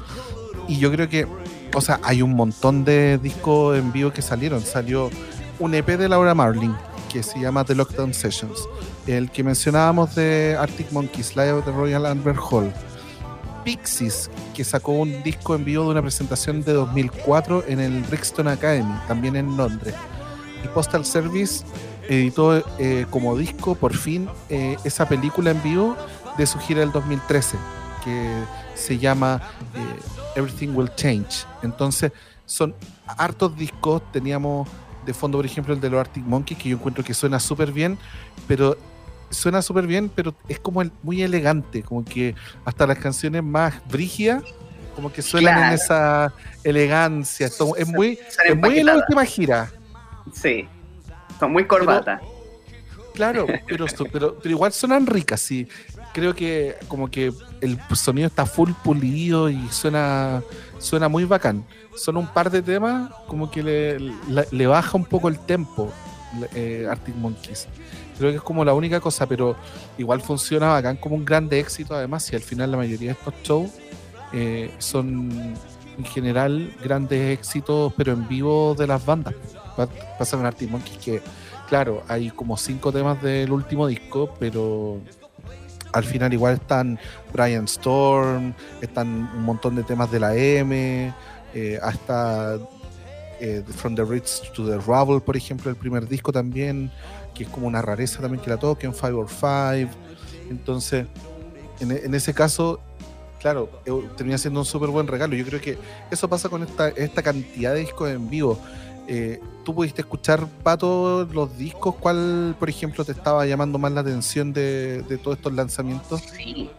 [0.68, 1.26] Y yo creo que,
[1.74, 4.62] o sea, hay un montón de discos en vivo que salieron.
[4.62, 5.10] Salió
[5.60, 6.74] un EP de Laura Marling
[7.12, 8.68] que se llama The Lockdown Sessions.
[9.08, 12.74] El que mencionábamos de Arctic Monkeys, Live at the Royal Albert Hall.
[13.63, 18.48] Pixies, que sacó un disco en vivo de una presentación de 2004 en el Brixton
[18.48, 19.96] Academy, también en Londres.
[20.63, 21.63] Y Postal Service
[22.08, 25.96] editó eh, como disco, por fin, eh, esa película en vivo
[26.38, 27.58] de su gira del 2013,
[28.04, 28.44] que
[28.76, 29.41] se llama
[29.74, 29.80] eh,
[30.36, 31.46] Everything Will Change.
[31.63, 32.12] Entonces,
[32.46, 34.02] son hartos discos.
[34.12, 34.68] Teníamos
[35.06, 37.72] de fondo, por ejemplo, el de los Arctic Monkeys, que yo encuentro que suena súper
[37.72, 37.98] bien,
[38.48, 38.76] pero
[39.30, 43.76] suena súper bien, pero es como el- muy elegante, como que hasta las canciones más
[43.89, 44.44] brígidas,
[44.96, 47.48] como que suenan en esa elegancia.
[47.48, 49.72] Es muy, Son es muy en la última gira.
[50.34, 50.68] Sí,
[51.39, 52.22] son muy corbata.
[53.13, 55.68] Claro, pero, pero, pero igual suenan ricas, sí.
[56.13, 60.41] Creo que como que el sonido está full pulido y suena,
[60.80, 61.63] suena muy bacán.
[61.96, 65.92] Son un par de temas como que le, le- le baja un poco el tempo
[66.54, 67.68] eh, Arctic Monkeys.
[68.18, 69.56] Creo que es como la única cosa, pero
[69.98, 71.96] igual funciona bacán como un grande éxito.
[71.96, 73.72] Además, y al final la mayoría de estos shows
[74.34, 75.32] eh, son
[75.98, 79.34] en general grandes éxitos, pero en vivo de las bandas.
[79.78, 81.22] Pa- Pasa con Arctic Monkeys que
[81.70, 85.00] claro, hay como cinco temas del último disco, pero
[85.94, 87.00] al final igual están
[87.34, 91.14] Brian Storm, están un montón de temas de la M,
[91.56, 92.60] eh, hasta
[93.39, 96.91] eh, From the Rich to the Rubble, por ejemplo, el primer disco también,
[97.34, 99.89] que es como una rareza también que la toquen, Five or Five.
[100.50, 101.08] Entonces,
[101.80, 102.80] en, en ese caso,
[103.39, 105.36] claro, eh, termina siendo un súper buen regalo.
[105.36, 105.78] Yo creo que
[106.12, 108.60] eso pasa con esta, esta cantidad de discos en vivo.
[109.08, 111.96] Eh, ¿Tú pudiste escuchar, Pato, los discos?
[111.96, 116.22] ¿Cuál, por ejemplo, te estaba llamando más la atención de, de todos estos lanzamientos?
[116.22, 116.70] Sí.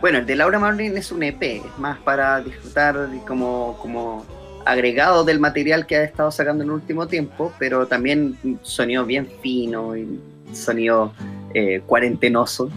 [0.00, 4.24] Bueno, el de Laura Marlin es un EP, es más para disfrutar como, como
[4.64, 9.26] agregado del material que ha estado sacando en el último tiempo, pero también sonido bien
[9.42, 10.20] fino y
[10.52, 11.12] sonido
[11.54, 12.70] eh, cuarentenoso,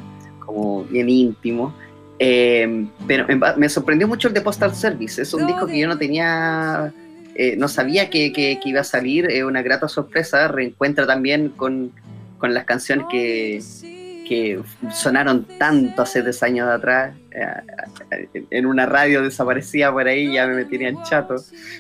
[0.44, 1.76] como bien íntimo.
[2.18, 5.88] Eh, pero me, me sorprendió mucho el de Postal Service, es un disco que yo
[5.88, 6.92] no tenía,
[7.36, 11.50] eh, no sabía que, que- que iba a salir, es una grata sorpresa, reencuentra también
[11.50, 11.92] con,
[12.40, 13.60] con las canciones que,
[14.32, 14.62] que
[14.94, 17.14] sonaron tanto hace 10 años de atrás.
[17.32, 21.36] eh, en una radio desaparecía por ahí, ya me tenían chato.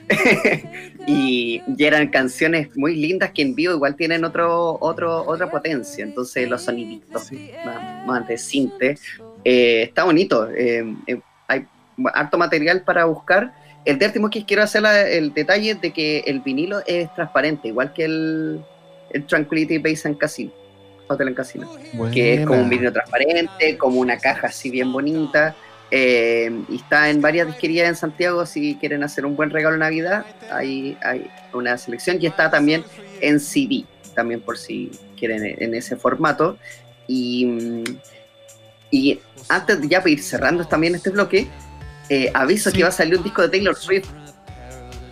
[1.07, 6.03] y, y eran canciones muy lindas que en vivo igual tienen otro, otro, otra potencia.
[6.03, 7.31] Entonces los soniditos
[7.65, 8.97] más, más de cinte.
[9.45, 10.49] eh, está bonito.
[10.51, 11.65] eh, eh, hay
[12.13, 13.53] harto material para buscar.
[13.85, 17.69] El de último que quiero hacer la- el detalle de que el vinilo es transparente,
[17.69, 18.61] igual que el,
[19.11, 20.51] el Tranquility Base and Casino.
[21.13, 21.69] Hotel en Casino
[22.13, 25.56] que es como un vidrio transparente, como una caja así bien bonita.
[25.93, 29.80] eh, y está en varias disquerías en Santiago si quieren hacer un buen regalo de
[29.80, 30.26] Navidad.
[30.50, 32.84] Hay, hay una selección y está también
[33.19, 33.84] en CD,
[34.15, 36.58] también por si quieren en ese formato.
[37.08, 37.84] Y,
[38.89, 39.19] y
[39.50, 41.47] antes de ya ir cerrando también este bloque,
[42.10, 42.78] eh, aviso Sí.
[42.78, 44.08] que va a salir un disco de Taylor Swift,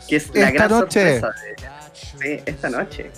[0.08, 1.20] que es la gran noche.
[1.20, 1.36] sorpresa.
[2.20, 3.12] de- esta noche.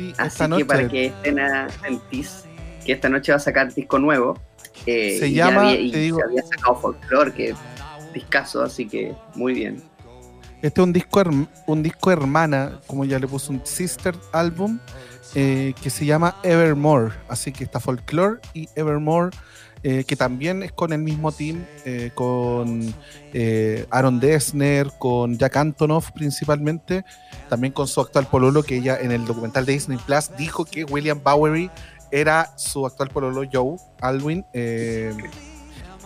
[0.00, 2.44] Sí, Así esta que para que estén atentos,
[2.84, 4.38] que esta noche va a sacar disco nuevo.
[4.86, 7.56] eh, Se y llama, había, y te digo- se había sacado folklore, que es
[8.14, 9.82] discaso, así que muy bien.
[10.62, 11.22] Este es un disco,
[11.66, 14.78] un disco hermana, como ya le puso un sister album,
[15.34, 17.12] eh, que se llama Evermore.
[17.28, 19.30] Así que está Folklore y Evermore,
[19.82, 22.94] eh, que también es con el mismo team, eh, con
[23.32, 27.04] eh, Aaron Dessner, con Jack Antonoff principalmente,
[27.48, 30.84] también con su actual pololo, que ella en el documental de Disney Plus dijo que
[30.84, 31.70] William Bowery
[32.10, 34.44] era su actual pololo Joe Alwyn.
[34.52, 35.14] eh,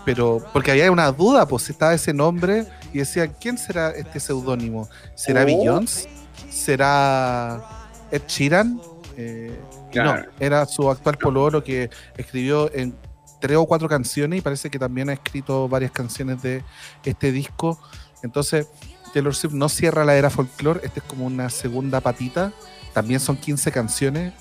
[0.05, 4.87] pero porque había una duda, pues estaba ese nombre y decían, ¿quién será este seudónimo?
[5.15, 5.47] ¿Será Oh.
[5.47, 6.09] Beyoncé?
[6.51, 7.63] ¿Será
[8.11, 8.81] Ed Sheeran?
[9.17, 9.59] Eh,
[9.91, 10.23] Claro.
[10.25, 12.97] No, era su actual pololo que escribió en
[13.45, 16.65] tres o cuatro canciones y parece que también ha escrito varias canciones de
[17.05, 17.79] este disco.
[18.23, 18.67] Entonces,
[19.13, 22.55] Taylor Swift no cierra la era folklore, este es como una segunda patita.
[22.95, 24.33] También son 15 canciones.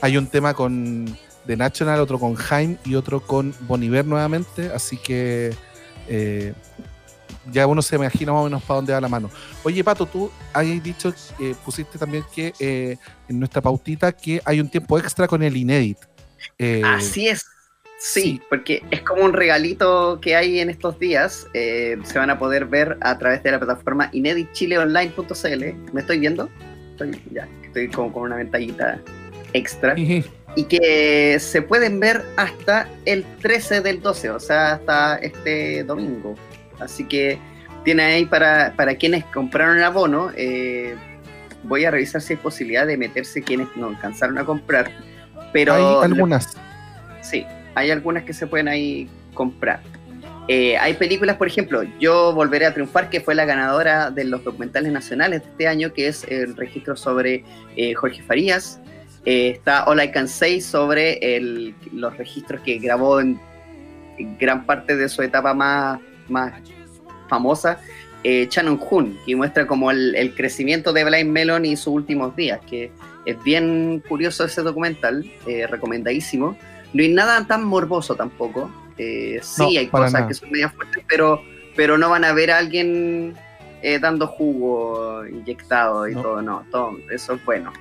[0.00, 1.16] Hay un tema con
[1.46, 5.54] The National, otro con Jaime y otro con Boniver nuevamente, así que
[6.08, 6.52] eh,
[7.52, 9.30] ya uno se imagina más o menos para dónde va la mano.
[9.62, 12.96] Oye, Pato, tú habías dicho, eh, pusiste también que eh,
[13.28, 15.98] en nuestra pautita que hay un tiempo extra con el Inédit.
[16.82, 17.46] Así es.
[17.98, 21.48] Sí, porque es como un regalito que hay en estos días.
[21.52, 25.92] eh, se van a poder ver a través de la plataforma ineditchileonline.cl.
[25.92, 26.48] ¿Me estoy viendo?
[26.92, 29.00] Estoy, ya, estoy como con una ventallita
[29.52, 29.96] extra.
[29.98, 36.36] Y que se pueden ver hasta el 13 del 12, o sea, hasta este domingo.
[36.78, 37.38] Así que
[37.84, 40.30] tiene ahí para, para quienes compraron el abono.
[40.36, 40.94] eh,
[41.64, 44.90] voy a revisar si hay posibilidad de meterse quienes no alcanzaron a comprar.
[45.52, 46.56] Pero hay algunas.
[47.20, 47.44] Sí,
[47.78, 49.80] hay algunas que se pueden ahí comprar.
[50.48, 54.42] Eh, hay películas, por ejemplo, Yo Volveré a Triunfar, que fue la ganadora de los
[54.42, 57.44] documentales nacionales de este año, que es el registro sobre
[57.76, 58.80] eh, Jorge Farías.
[59.26, 63.38] Eh, está All I Can Say sobre el- los registros que grabó en,
[64.16, 66.54] en gran parte de su etapa más, más
[67.28, 67.78] famosa,
[68.24, 72.34] eh, Shannon Hoon, que muestra como el, el crecimiento de Blind Melon y sus últimos
[72.34, 72.90] días, que
[73.26, 76.56] es bien curioso ese documental, eh, recomendadísimo.
[76.92, 78.70] No hay nada tan morboso tampoco.
[78.96, 80.26] eh, sí, No, hay cosas nada.
[80.28, 81.40] que son medias fuertes, pero,
[81.76, 83.34] pero no van a ver a alguien
[83.80, 86.22] eh, dando jugo inyectado y No.
[86.22, 87.72] todo, no, todo eso es bueno.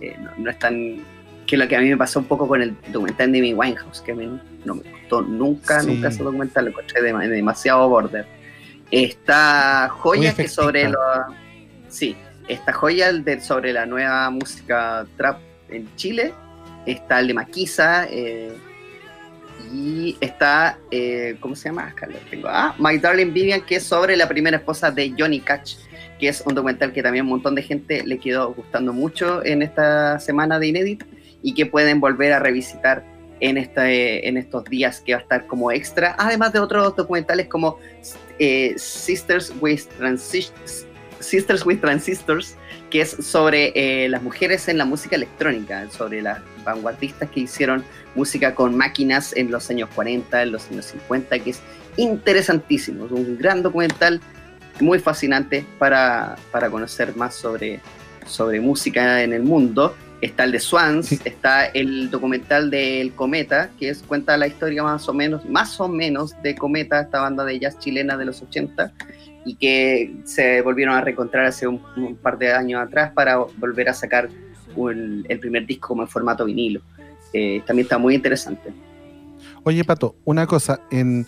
[0.00, 1.04] Eh, no, no es tan.
[1.46, 4.00] que lo que a mí me pasó un poco con el documental de Amy Winehouse,
[4.00, 5.88] que a mí no me gustó nunca, Sí.
[5.88, 8.26] nunca ese documental, lo encontré dem- demasiado border.
[8.90, 10.98] Está Joya que sobre lo.
[11.88, 12.16] Sí,
[12.48, 15.38] está Joya de, sobre la nueva música trap
[15.68, 16.32] en Chile.
[16.86, 18.06] Está el de Maquisa.
[18.10, 18.52] eh,
[19.72, 21.86] y está, eh, ¿cómo se llama?
[21.86, 22.48] Acá tengo.
[22.48, 25.76] Ah, My Darling Vivian, que es sobre la primera esposa de Johnny Cash,
[26.18, 29.62] que es un documental que también un montón de gente le quedó gustando mucho en
[29.62, 31.04] esta semana de Inédit
[31.42, 33.02] y que pueden volver a revisitar
[33.40, 37.46] en, este, en estos días que va a estar como extra, además de otros documentales
[37.48, 37.78] como
[38.38, 40.50] eh, Sisters, with Transi-
[41.22, 42.56] Sisters with Transistors,
[42.90, 47.84] que es sobre eh, las mujeres en la música electrónica, sobre las vanguardistas que hicieron
[48.14, 51.60] música con máquinas en los años 40, en los años 50, que es
[51.96, 54.20] interesantísimo, es un gran documental
[54.80, 57.80] muy fascinante para, para conocer más sobre,
[58.26, 59.94] sobre música en el mundo.
[60.20, 65.08] Está el de Swans, está el documental del Cometa, que es, cuenta la historia más
[65.08, 68.92] o menos, más o menos de Cometa, esta banda de jazz chilena de los 80,
[69.44, 71.80] y que se volvieron a reencontrar hace un,
[72.22, 74.28] par de años atrás para volver a sacar
[74.76, 76.80] el primer disco como en formato vinilo.
[77.32, 78.72] Eh, también está muy interesante.
[79.64, 81.26] Oye, Pato, una cosa, en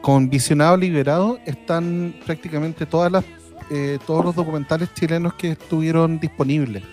[0.00, 3.24] con Visionado Liberado están prácticamente todas las
[3.70, 6.84] eh, todos los documentales chilenos que estuvieron disponibles.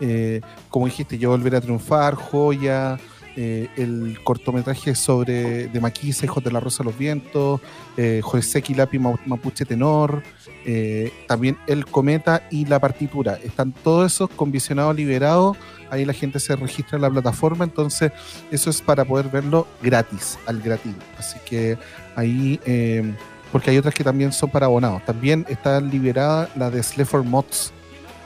[0.00, 2.98] Eh, como dijiste, Yo Volveré a Triunfar, Joya,
[3.36, 7.60] eh, el cortometraje sobre de Maquisa, Hijos de la Rosa los Vientos,
[7.96, 10.22] eh, José Quilapi Ma- Mapuche Tenor,
[10.64, 13.38] eh, también El Cometa y La Partitura.
[13.42, 15.56] Están todos esos con Visionado Liberado.
[15.90, 18.12] Ahí la gente se registra en la plataforma, entonces
[18.50, 20.94] eso es para poder verlo gratis, al gratis.
[21.18, 21.76] Así que
[22.16, 23.14] ahí, eh,
[23.50, 25.04] porque hay otras que también son para abonados.
[25.04, 27.72] También está liberada la de Sleaford Mods,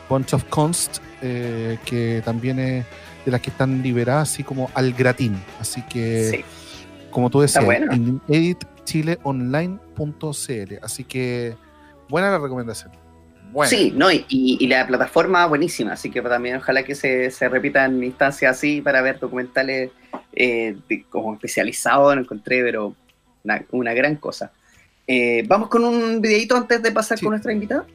[0.08, 2.84] Bunch of Const, que también es
[3.24, 5.36] de las que están liberadas, así como al gratín.
[5.60, 6.44] Así que, Sí.
[7.10, 7.92] como tú decías, bueno.
[7.92, 10.78] en editchileonline.cl.
[10.82, 11.54] Así que,
[12.08, 12.92] buena la recomendación.
[13.66, 18.02] Sí, no, y, y la plataforma buenísima, así que también ojalá que se, se repitan
[18.02, 19.92] instancias así para ver documentales
[20.32, 22.96] eh, de- como especializados, lo encontré, pero
[23.44, 24.50] una, una gran cosa.
[25.06, 27.24] Eh, Vamos con un videito antes de pasar Sí.
[27.24, 27.86] con nuestra invitada.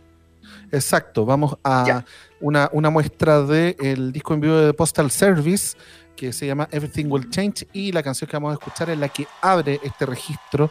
[0.72, 2.04] Exacto, vamos a
[2.40, 5.76] una, una muestra del disco en vivo de Postal Service
[6.16, 9.08] que se llama Everything Will Change y la canción que vamos a escuchar es la
[9.10, 10.70] que abre este registro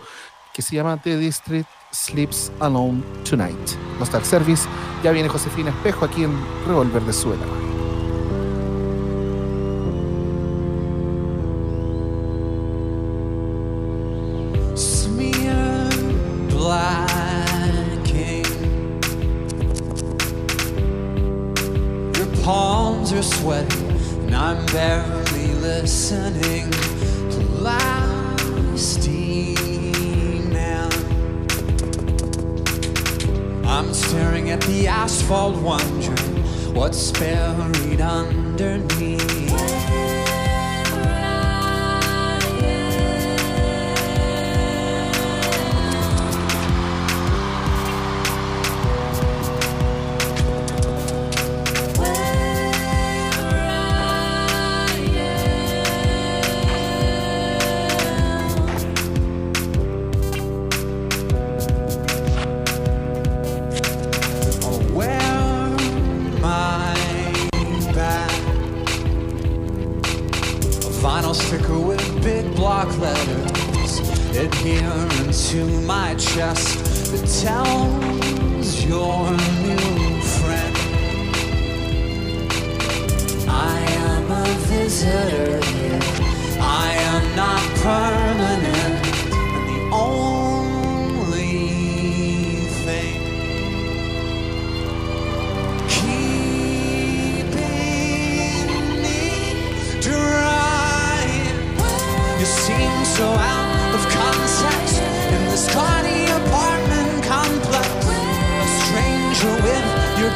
[0.52, 3.70] que se llama The District Sleeps Alone Tonight.
[3.98, 4.68] Nostal Service.
[5.02, 6.36] Ya viene Josefina Espejo aquí en
[6.66, 7.77] Revolver de Suela.
[24.72, 30.90] Barely listening to last email.
[33.66, 39.37] I'm staring at the asphalt, wondering what's buried underneath.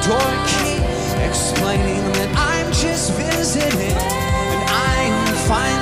[0.04, 0.78] Door key,
[1.24, 5.81] explaining that I'm just visiting and I'm fine.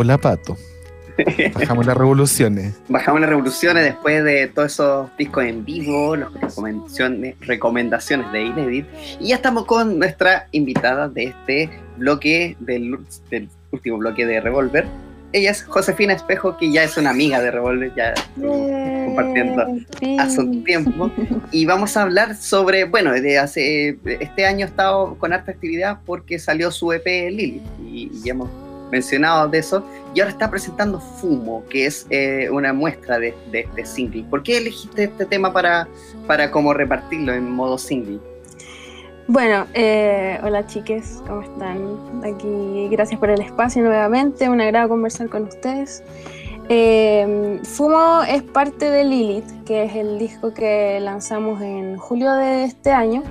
[0.00, 0.56] Hola, Pato.
[1.54, 2.72] Bajamos las revoluciones.
[2.88, 8.86] Bajamos las revoluciones después de todos esos discos en vivo, las recomendaciones, recomendaciones de Inedit.
[9.18, 12.96] Y ya estamos con nuestra invitada de este bloque, del,
[13.28, 14.86] del último bloque de Revolver.
[15.32, 19.66] Ella es Josefina Espejo, que ya es una amiga de Revolver, ya eh, compartiendo
[19.98, 20.16] sí.
[20.20, 21.10] hace un tiempo.
[21.50, 25.98] Y vamos a hablar sobre, bueno, de hace, este año he estado con harta actividad
[26.06, 28.48] porque salió su EP Lilith y, y hemos
[28.90, 29.84] mencionado de eso.
[30.14, 34.24] Y ahora está presentando Fumo, que es eh, una muestra de, de este single.
[34.30, 35.86] ¿Por qué elegiste este tema para,
[36.26, 38.18] para como repartirlo en modo single?
[39.30, 42.24] Bueno, eh, hola chiques, ¿cómo están?
[42.24, 46.02] Aquí, gracias por el espacio nuevamente, un agrado conversar con ustedes.
[46.70, 52.64] Eh, Fumo es parte de Lilith, que es el disco que lanzamos en julio de
[52.64, 53.22] este año.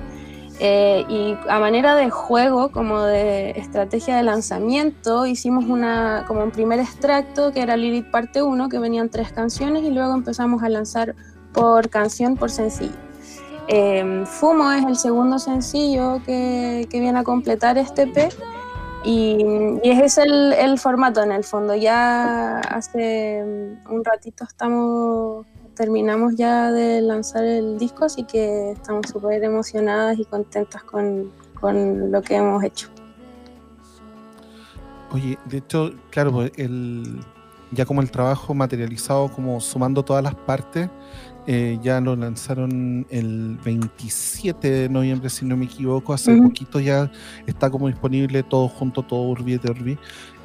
[0.60, 6.50] Eh, y a manera de juego, como de estrategia de lanzamiento, hicimos una, como un
[6.50, 10.68] primer extracto que era Lilith parte 1, que venían tres canciones y luego empezamos a
[10.68, 11.14] lanzar
[11.52, 12.96] por canción, por sencillo.
[13.68, 18.32] Eh, Fumo es el segundo sencillo que, que viene a completar este EP
[19.04, 19.44] y,
[19.82, 21.74] y ese es el, el formato en el fondo.
[21.74, 23.44] Ya hace
[23.88, 25.46] un ratito estamos
[25.78, 32.10] terminamos ya de lanzar el disco, así que estamos súper emocionadas y contentas con, con,
[32.10, 32.88] lo que hemos hecho.
[35.12, 37.20] Oye, de hecho, claro, pues el,
[37.70, 40.90] ya como el trabajo materializado, como sumando todas las partes,
[41.46, 47.10] eh, ya lo lanzaron el 27 de noviembre, si no me equivoco, hace poquito ya
[47.46, 49.96] está como disponible todo junto, todo Urbi et Orbi.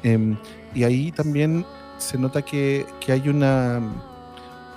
[0.04, 0.36] Em,
[0.74, 1.66] y ahí también
[1.98, 3.82] se nota que, que hay una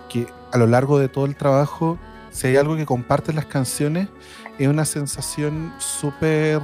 [0.09, 1.97] que a lo largo de todo el trabajo,
[2.31, 4.07] si hay algo que comparten las canciones,
[4.59, 6.59] es una sensación súper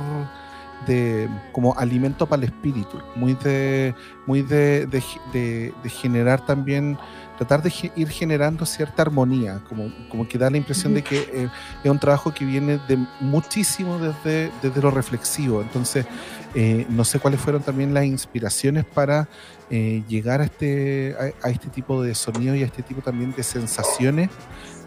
[0.87, 6.97] de como alimento para el espíritu, muy de, muy de, de, de- de generar también,
[7.37, 11.19] tratar de ge- ir generando cierta armonía, como, como que da la impresión de que
[11.33, 11.49] eh,
[11.83, 15.61] es un trabajo que viene de muchísimo desde, desde lo reflexivo.
[15.61, 16.05] Entonces,
[16.53, 19.29] eh, no sé cuáles fueron también las inspiraciones para
[19.69, 23.43] eh, llegar a este, a, este tipo de sonido y a este tipo también de
[23.43, 24.29] sensaciones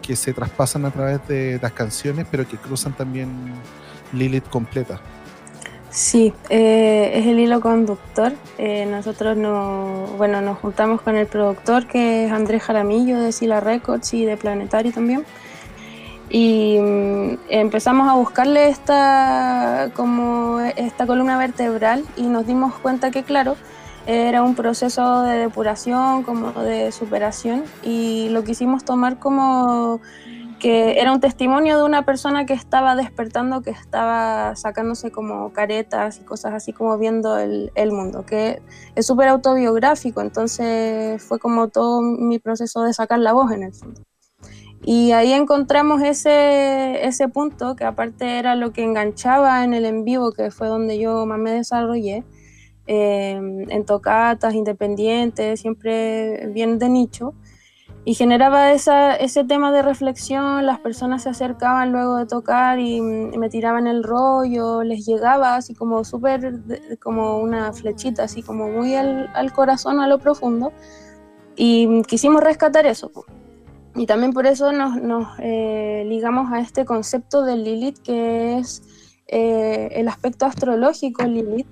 [0.01, 3.29] que se traspasan a través de las canciones, pero que cruzan también
[4.13, 5.01] Lilith completa.
[5.89, 8.33] Sí, eh, es el hilo conductor.
[8.57, 13.59] Eh, nosotros no, bueno, nos juntamos con el productor que es Andrés Jaramillo de Sila
[13.61, 15.25] Records y de Planetario también.
[16.29, 23.23] Y mm, empezamos a buscarle esta, como esta columna vertebral y nos dimos cuenta que,
[23.23, 23.55] claro,
[24.07, 29.99] era un proceso de depuración, como de superación, y lo quisimos tomar como
[30.59, 36.19] que era un testimonio de una persona que estaba despertando, que estaba sacándose como caretas
[36.19, 38.61] y cosas así como viendo el, mundo, que
[38.95, 43.73] es súper autobiográfico, entonces fue como todo mi proceso de sacar la voz en el
[43.73, 44.01] fondo.
[44.83, 50.05] Y ahí encontramos ese, ese punto que aparte era lo que enganchaba en el en
[50.05, 52.23] vivo, que fue donde yo más me desarrollé,
[52.87, 57.33] eh, en tocatas independientes, siempre bien de nicho,
[58.05, 63.01] y generaba esa, ese tema de reflexión, las personas se acercaban luego de tocar y,
[63.01, 66.53] mm, me tiraban el rollo, les llegaba así como súper,
[67.01, 70.71] como una flechita, así como muy al, al corazón, a lo profundo,
[71.57, 73.11] y mm, quisimos rescatar eso.
[73.97, 78.83] Y también por eso nos, nos, eh, ligamos a este concepto de Lilith, que es
[79.27, 81.67] eh, el aspecto astrológico Lilith,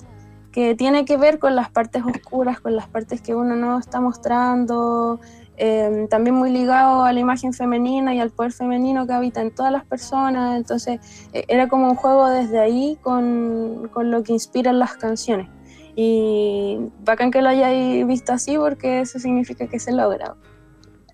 [0.56, 4.00] que tiene que ver con las partes oscuras, con las partes que uno no está
[4.00, 5.20] mostrando,
[5.58, 9.52] eh, también muy ligado a la imagen femenina y al poder femenino que habita en
[9.52, 10.56] todas las personas.
[10.56, 11.02] Entonces
[11.34, 15.50] eh, era como un juego desde ahí con, con lo que inspiran las canciones.
[15.94, 20.36] Y bacán que lo hayáis visto así porque eso significa que se logra.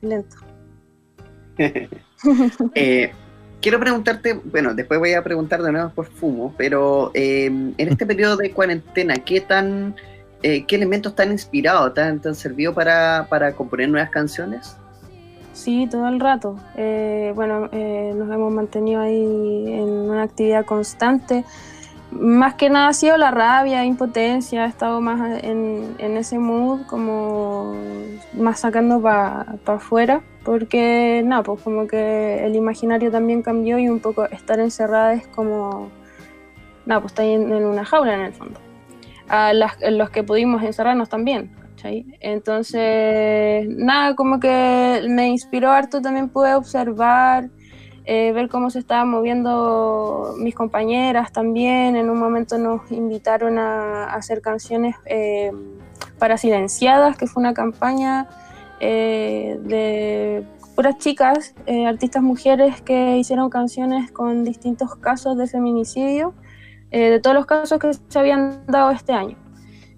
[0.01, 0.37] Lento.
[2.75, 3.11] Eh,
[3.61, 8.05] quiero preguntarte, bueno, después voy a preguntar de nuevo por Fumo, pero eh, en este
[8.07, 9.95] periodo de cuarentena, ¿qué tan,
[10.43, 14.75] eh, qué elementos tan inspirados, tan, tan servido para, para componer nuevas canciones?
[15.53, 16.57] Sí, todo el rato.
[16.75, 19.21] Eh, bueno, eh, nos hemos mantenido ahí
[19.67, 21.43] en una actividad constante.
[22.11, 26.85] Más que nada ha sido la rabia, impotencia, he estado más en, en ese mood,
[26.85, 27.73] como
[28.33, 33.99] más sacando para afuera, porque nada, pues como que el imaginario también cambió y un
[33.99, 35.89] poco estar encerrada es como,
[36.85, 38.59] nada, pues está en, una jaula en el fondo.
[39.29, 41.51] A las, los que pudimos encerrarnos también.
[41.83, 47.49] Entonces, nada, como que me inspiró harto, también pude observar,
[48.05, 51.95] eh, ver cómo se estaban moviendo mis compañeras también.
[51.95, 55.51] En un momento nos invitaron a, hacer canciones eh,
[56.17, 58.27] para silenciadas, que fue una campaña
[58.79, 60.43] eh, de
[60.75, 61.53] puras chicas,
[61.85, 66.33] artistas mujeres que hicieron canciones con distintos casos de feminicidio,
[66.89, 69.37] de todos los casos que se habían dado este año.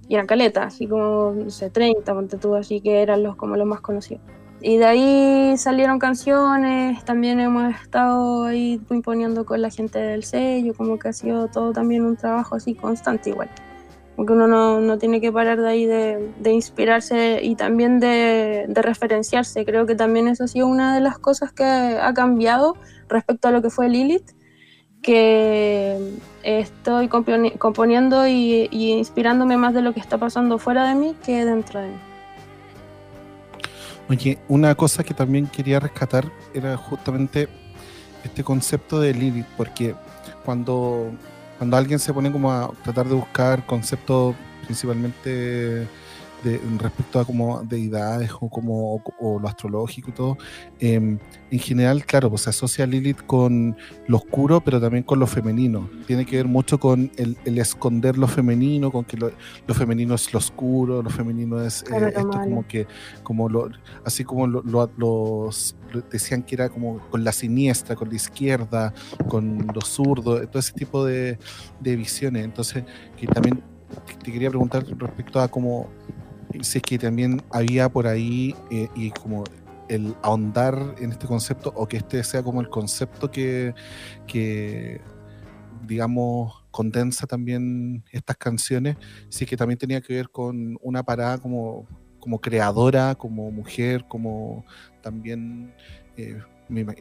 [0.10, 3.66] Y eran caletas, así como, no sé, 30, ponte así que eran los, como los
[3.66, 4.22] más conocidos.
[4.64, 10.74] Y de ahí salieron canciones, también hemos estado ahí imponiendo con la gente del sello,
[10.74, 13.50] como que ha sido todo también un trabajo así constante igual.
[14.16, 18.66] Porque uno no, no tiene que parar de ahí de, de inspirarse y también de,
[18.70, 19.66] de referenciarse.
[19.66, 22.78] Creo que también eso ha sido una de las cosas que ha cambiado
[23.10, 24.32] respecto a lo que fue Lilith,
[25.02, 25.98] que
[26.44, 31.16] estoy componi- componiendo y, y inspirándome más de lo que está pasando fuera de mí
[31.26, 32.13] que dentro de mí.
[34.10, 37.48] Oye, una cosa que también quería rescatar era justamente
[38.24, 39.96] este concepto de Lilith, porque
[40.44, 41.12] cuando,
[41.58, 44.36] cuando alguien se pone como a tratar de buscar conceptos
[44.66, 45.88] principalmente
[46.44, 50.38] de, respecto a como deidades o como o lo astrológico y todo,
[50.80, 51.18] eh,
[51.52, 53.76] en general, claro, pues se asocia a Lilith con
[54.08, 55.90] lo oscuro, pero también con lo femenino.
[56.08, 59.32] Tiene que ver mucho con el, el esconder lo femenino, con que lo,
[59.68, 62.88] lo femenino es lo oscuro, lo femenino es eh, esto como que,
[63.24, 63.70] como lo,
[64.06, 68.16] así como lo- lo- los lo- decían que era como con la siniestra, con la
[68.16, 68.94] izquierda,
[69.28, 71.38] con lo zurdo, todo ese tipo de,
[71.80, 72.44] de visiones.
[72.46, 72.84] Entonces,
[73.16, 73.62] que también
[74.24, 75.88] te quería preguntar respecto a cómo
[76.62, 79.44] si es que también había por ahí eh, y como
[79.90, 83.74] el ahondar en este concepto o que este sea como el concepto que,
[84.28, 85.02] que
[85.86, 88.98] digamos condensa también estas canciones,
[89.30, 91.88] si es que también tenía que ver con una parada como,
[92.20, 94.66] como creadora, como mujer, como
[95.02, 95.74] también
[96.18, 96.42] eh,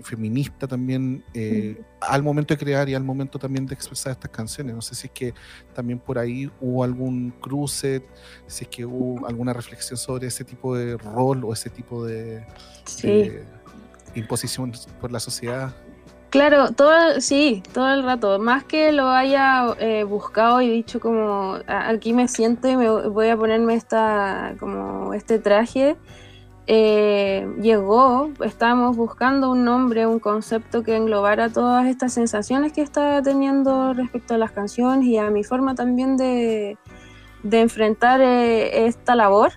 [0.02, 4.74] feminista también eh, al momento de crear y al momento también de expresar estas canciones.
[4.74, 5.34] No sé si es que
[5.74, 8.04] también por ahí hubo algún cruce,
[8.46, 12.44] si es que hubo alguna reflexión sobre ese tipo de rol o ese tipo de,
[12.84, 13.08] Sí.
[13.08, 13.44] de
[14.14, 15.74] imposición por la sociedad.
[16.30, 18.38] Claro, todo, sí, todo el rato.
[18.38, 22.88] Más que lo haya eh, buscado y dicho como "A- aquí me siento y me
[22.88, 25.96] voy a ponerme esta, como este traje,
[26.66, 33.20] eh, llegó, estábamos buscando un nombre, un concepto que englobara todas estas sensaciones que estaba
[33.20, 36.78] teniendo respecto a las canciones y a mi forma también de,
[37.42, 39.52] de enfrentar eh, esta labor.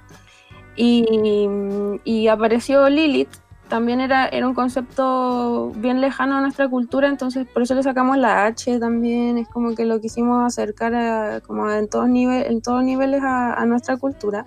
[0.78, 3.30] Y, apareció Lilith,
[3.70, 8.18] también era, era un concepto bien lejano a nuestra cultura, entonces por eso le sacamos
[8.18, 12.84] la H también, es como que lo quisimos acercar a- como en todos, en todos
[12.84, 14.46] niveles a nuestra cultura.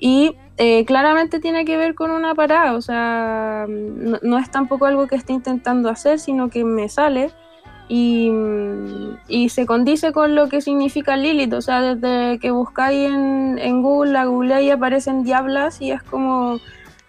[0.00, 5.06] Y eh, claramente tiene que ver con una parada, o sea, no, es tampoco algo
[5.06, 7.30] que esté intentando hacer, sino que me sale
[7.88, 8.30] y,
[9.28, 13.82] y se condice con lo que significa Lilith, o sea, desde que buscáis en, en
[13.82, 16.58] Google, la googleáis y aparecen diablas y es como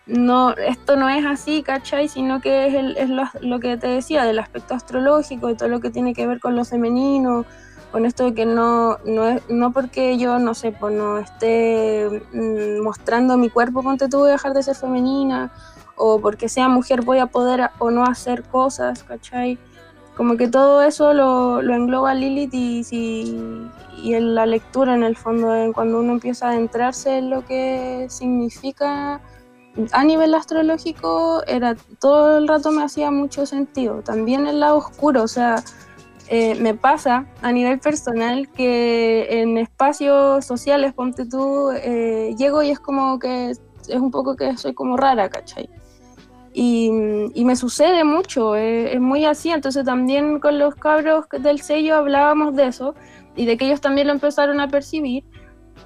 [0.07, 2.09] no, esto no es así, ¿cachai?
[2.09, 3.09] Sino que es, el- es
[3.41, 6.55] lo, que te decía del aspecto astrológico y todo lo que tiene que ver con
[6.55, 7.45] lo femenino,
[7.91, 13.37] con esto que no, no, no porque yo, no sé, pues no esté mm, mostrando
[13.37, 15.51] mi cuerpo, ponte tú, voy a dejar de ser femenina,
[15.95, 19.57] o porque sea mujer voy a poder a- o no hacer cosas, ¿cachai?
[20.15, 23.39] Como que todo eso lo, lo engloba Lilith y, si-
[24.01, 27.45] y en la lectura en el fondo, en cuando uno empieza a adentrarse en lo
[27.45, 29.21] que significa
[29.93, 34.01] a nivel astrológico era todo el rato me hacía mucho sentido.
[34.01, 35.63] También el lado oscuro, o sea,
[36.33, 42.69] eh, me pasa a nivel personal que en espacios sociales, ponte tú, eh, llego y
[42.69, 43.59] es como que es
[43.89, 45.69] un poco que soy como rara, ¿cachai?
[46.53, 46.89] Y,
[47.33, 51.97] y me sucede mucho, eh, es muy así, entonces también con los cabros del sello
[51.97, 52.95] hablábamos de eso
[53.35, 55.25] y de que ellos también lo empezaron a percibir.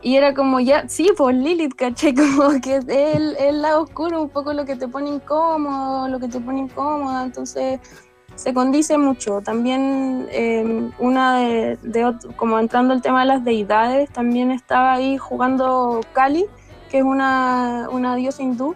[0.03, 2.13] Y era como ya, sí, pues Lilith, ¿cachai?
[2.13, 6.19] Como que es el, el lado oscuro, un poco lo que te pone incómodo, lo
[6.19, 7.79] que te pone incómoda, entonces
[8.35, 9.41] se condice mucho.
[9.41, 15.17] También eh, una de, de como entrando al tema de las deidades, también estaba ahí
[15.17, 16.45] jugando Kali,
[16.89, 18.75] que es una, una diosa hindú,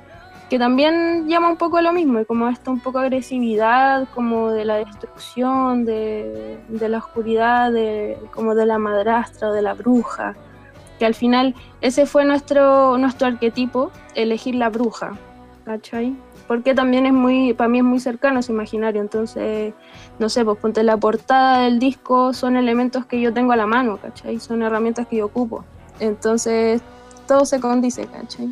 [0.50, 4.66] que también llama un poco lo mismo, y como esto un poco agresividad, como de
[4.66, 10.36] la destrucción, de, de la oscuridad, de, como de la madrastra o de la bruja
[11.00, 15.18] que al final ese fue nuestro, nuestro arquetipo, elegir la bruja,
[15.66, 16.16] ¿cachai?
[16.50, 19.72] Porque también es muy, para mí es muy cercano ese imaginario, entonces,
[20.18, 23.68] no sé, pues ponte la portada del disco, son elementos que yo tengo a la
[23.68, 24.40] mano, ¿cachai?
[24.40, 25.64] Son herramientas que yo ocupo,
[26.00, 26.82] entonces
[27.28, 28.50] todo se condice, ¿cachai?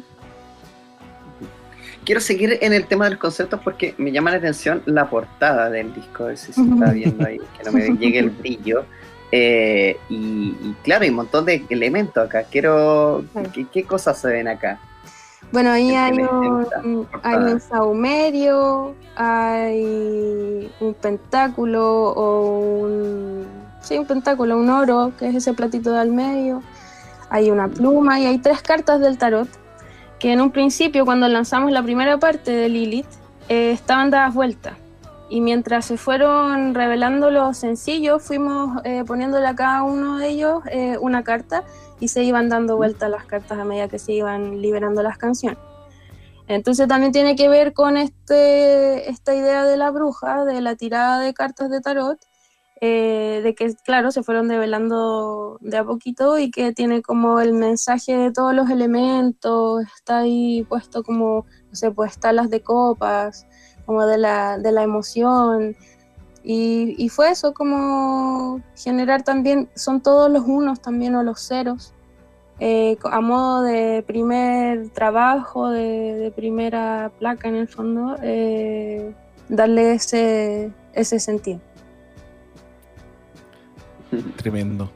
[2.06, 5.72] Quiero seguir en el tema de los conceptos porque me llama la atención la portada
[5.72, 8.86] del disco, a ver si se está viendo ahí, que no me llegue el brillo.
[9.32, 12.44] Eh, y, y claro, hay un montón de elementos acá.
[12.44, 13.26] Quiero.
[13.54, 14.80] ¿Qué, qué cosas se ven acá?
[15.52, 23.46] Bueno, ahí hay un, hay un saumerio, hay un pentáculo o un...
[23.82, 26.62] Sí, un pentáculo, un oro, que es ese platito de al medio.
[27.30, 29.48] Hay una pluma y hay tres cartas del tarot
[30.20, 33.08] que en un principio, cuando lanzamos la primera parte de Lilith,
[33.50, 34.74] eh, estaban dadas vueltas.
[35.30, 40.64] Y mientras se fueron revelando los sencillos, fuimos eh, poniéndole a cada uno de ellos
[40.72, 41.64] eh, una carta
[42.00, 45.60] y se iban dando vueltas las cartas a medida que se iban liberando las canciones.
[46.48, 51.20] Entonces también tiene que ver con este, esta idea de la bruja, de la tirada
[51.20, 52.18] de cartas de tarot,
[52.80, 57.54] eh, de que, claro, se fueron develando de a poquito y que tiene como el
[57.54, 63.48] mensaje de todos los elementos, está ahí puesto como, no sé, pues talas de copas,
[63.88, 65.76] como de la, de la emoción.
[66.44, 71.94] Y, y fue eso como generar también, son todos los unos también o los ceros,
[72.60, 79.14] eh, a modo de primer trabajo, de, de primera placa en el fondo, eh,
[79.50, 81.60] darle ese, ese sentido.
[84.38, 84.90] Tremendo.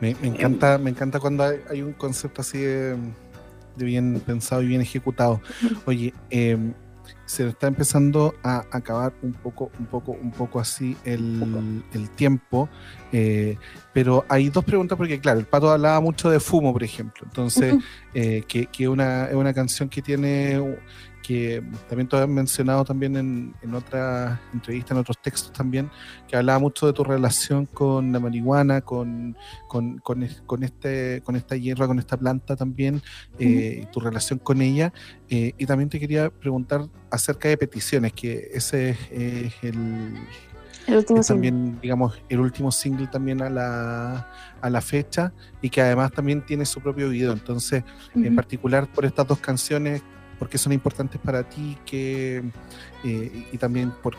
[0.00, 2.96] Me, me encanta, me encanta cuando hay, hay un concepto así de,
[3.76, 5.40] de bien pensado y bien ejecutado.
[5.86, 6.74] Oye, em,
[7.26, 12.68] se está empezando a acabar un poco, un poco, un poco así el, el tiempo.
[13.12, 13.56] eh,
[13.92, 17.24] pero hay dos preguntas, porque claro, el pato hablaba mucho de fumo, por ejemplo.
[17.24, 17.76] Entonces,
[18.12, 20.60] eh, que, que una, es una canción que tiene
[21.26, 25.90] que también tú has mencionado también en, en otras entrevistas, en otros textos también,
[26.28, 29.34] que hablaba mucho de tu relación con la marihuana, con,
[29.66, 33.00] con, con, es- con este, con esta hierba, con esta planta también,
[33.38, 34.92] eh, tu relación con ella.
[35.30, 40.14] Eh, y también te quería preguntar acerca de peticiones, que ese es eh, el,
[40.86, 41.50] El último es single.
[41.50, 46.44] también, digamos, el último single también a la, a la fecha y que además también
[46.44, 47.32] tiene su propio video.
[47.32, 47.82] Entonces,
[48.14, 50.02] en particular por estas dos canciones,
[50.38, 52.42] por qué son importantes para ti que,
[53.04, 54.16] eh, y también por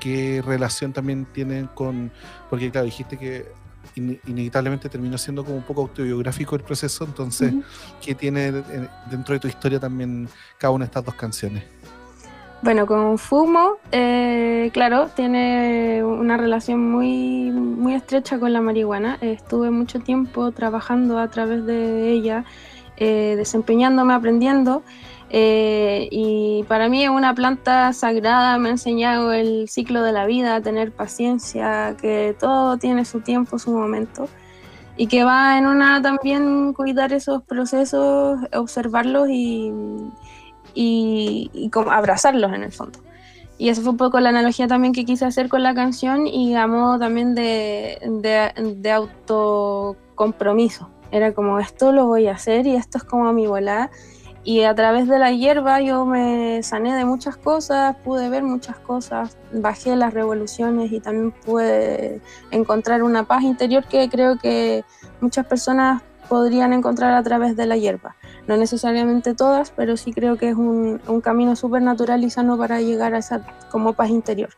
[0.00, 2.10] qué relación también tienen con,
[2.50, 3.46] porque claro, dijiste que
[3.96, 7.62] in- inevitablemente terminó siendo como un poco autobiográfico el proceso, entonces, Ujú.
[8.02, 8.52] ¿qué tiene
[9.10, 11.64] dentro de tu historia también cada una de estas dos canciones?
[12.62, 19.18] Bueno, con Fumo, eh, claro, tiene una relación muy, muy estrecha con la marihuana.
[19.20, 22.46] Estuve mucho tiempo trabajando a través de ella,
[22.96, 24.82] eh, desempeñándome, aprendiendo.
[25.36, 30.26] Eh, y para mí es una planta sagrada, me ha enseñado el ciclo de la
[30.26, 34.28] vida, tener paciencia, que todo tiene su tiempo, su momento.
[34.96, 39.72] Y que va en una también cuidar esos procesos, observarlos y,
[40.72, 43.00] y, y como abrazarlos en el fondo.
[43.58, 46.54] Y eso fue un poco la analogía también que quise hacer con la canción y
[46.54, 50.90] a modo también de, de, de autocompromiso.
[51.10, 53.90] Era como esto lo voy a hacer y esto es como mi volada.
[54.44, 58.76] Y a través de la hierba yo me sané de muchas cosas, pude ver muchas
[58.76, 62.20] cosas, bajé las revoluciones y también pude
[62.50, 64.84] encontrar una paz interior que creo que
[65.22, 68.16] muchas personas podrían encontrar a través de la hierba
[68.46, 72.80] no necesariamente todas, pero sí creo que es un, camino súper natural y sano para
[72.80, 73.40] llegar a esa
[73.70, 74.50] como paz interior.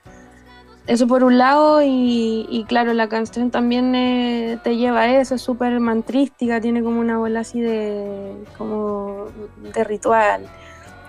[0.86, 5.42] Eso por un lado, y, claro, la canción también eh, te lleva a eso, es
[5.42, 9.26] súper mantrística, tiene como una bola así de, como
[9.74, 10.46] de ritual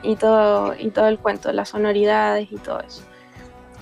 [0.02, 3.04] y todo, y todo el cuento, las sonoridades y todo eso.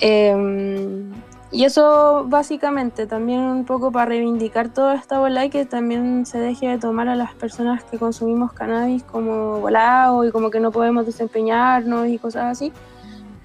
[0.01, 1.13] Em,
[1.51, 6.39] y eso básicamente también un poco para reivindicar toda esta bola y que también se
[6.39, 10.71] deje de tomar a las personas que consumimos cannabis como volado y como que no
[10.71, 12.73] podemos desempeñarnos y cosas así,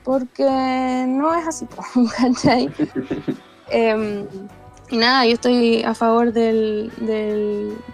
[0.05, 1.67] porque no es así,
[2.19, 2.71] ¿cachai?
[3.71, 4.27] Em,
[4.91, 6.91] y nada, yo estoy a favor del,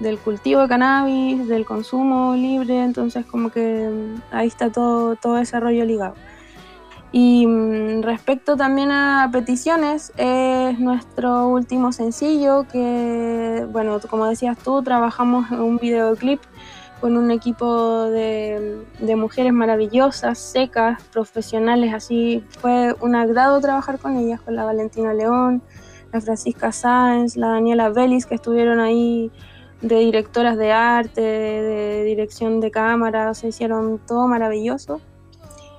[0.01, 5.39] del, cultivo de cannabis, del consumo libre, entonces como que mm, ahí está todo, todo
[5.39, 6.15] ese rollo ligado.
[7.13, 14.83] Y mm, respecto también a peticiones, es nuestro último sencillo que, bueno, como decías tú,
[14.83, 16.41] trabajamos un videoclip
[17.07, 24.17] con un equipo de, de mujeres maravillosas, secas, profesionales, así fue un agrado trabajar con
[24.17, 25.63] ellas, con la Valentina León,
[26.13, 29.31] la Francisca Sáenz, la Daniela Vélez, que estuvieron ahí
[29.83, 35.01] de directoras de arte, de, de dirección de cámara, se hicieron todo maravilloso.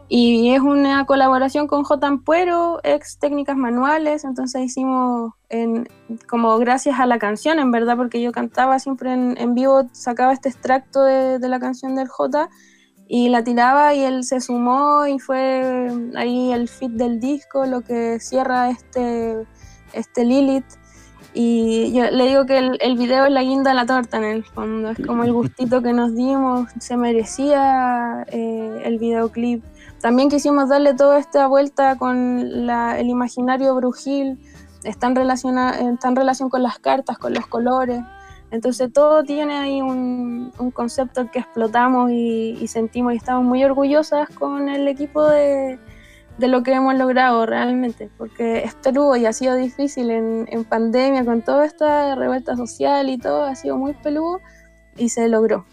[0.10, 2.08] Y es una colaboración con J.
[2.08, 5.34] Ampuero, ex técnicas manuales, entonces hicimos
[6.30, 10.32] como gracias a la canción, en verdad, porque yo cantaba siempre en, en vivo, sacaba
[10.32, 12.50] este extracto de, la canción del J
[13.10, 17.82] y la tiraba y él se sumó y fue ahí el fit del disco, lo
[17.82, 19.46] que cierra este,
[19.94, 20.66] este Lilith.
[21.34, 24.44] Y yo le digo que el, video es la guinda de la torta en el
[24.44, 29.64] fondo, es como el gustito que nos dimos, se merecía eh, el videoclip.
[30.02, 34.40] También quisimos darle toda esta vuelta con el imaginario brujil,
[34.84, 38.02] está en, está en relación con las cartas, con los colores.
[38.52, 44.30] Entonces todo tiene ahí un, concepto que explotamos y, y sentimos y estamos muy orgullosas
[44.30, 45.80] con el equipo de,
[46.38, 50.64] de lo que hemos logrado realmente, porque es peludo y ha sido difícil en, en
[50.64, 54.40] pandemia con toda esta revuelta social y todo, ha sido muy peludo
[54.96, 55.66] y se logró.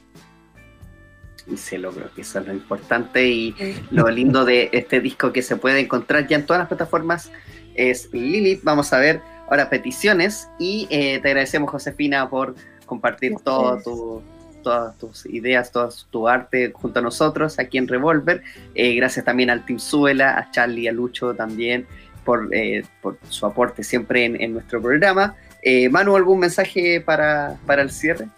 [1.47, 3.55] Y se logró, que eso es lo importante y
[3.91, 7.31] lo lindo de este disco que se puede encontrar ya en todas las plataformas
[7.75, 8.63] es Lilith.
[8.63, 9.21] Vamos a ver
[9.51, 12.55] ahora peticiones y eh, te agradecemos Josefina por
[12.87, 14.23] compartir todo tu,
[14.63, 18.43] todas tus ideas, todo tu arte junto a nosotros aquí en Revolver.
[18.75, 21.87] Eh, gracias también al Team Suela, a Charlie, a Lucho también
[22.25, 25.37] por, eh, por su aporte siempre en, en nuestro programa.
[25.63, 28.29] Eh, Manu, ¿algún mensaje para, para el cierre?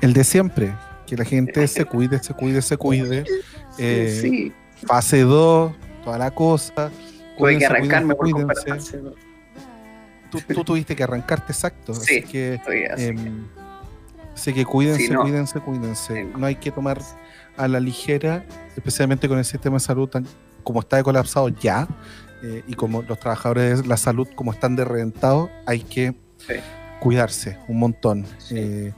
[0.00, 0.72] El de siempre,
[1.08, 3.24] que la gente se cuide, se cuide, se cuide.
[3.80, 4.52] Eh, sí,
[4.86, 6.90] Fase 2, toda la cosa.
[7.38, 8.98] tuve que arrancarme por cuídense, comprar cuídense.
[10.32, 11.94] Tú, tú tuviste que arrancarte, exacto.
[11.94, 13.04] Sí, así que, estoy así.
[13.04, 13.46] em,
[14.34, 15.22] así que cuídense, Sí, no.
[15.22, 16.24] cuídense, cuídense.
[16.24, 17.00] No hay que tomar
[17.56, 18.44] a la ligera,
[18.76, 20.26] especialmente con el sistema de salud tan
[20.64, 21.86] como está de colapsado ya,
[22.42, 26.54] eh, y como los trabajadores de la salud como están de reventados, hay que Sí.
[27.00, 28.26] Cuidarse un montón.
[28.50, 28.92] eh,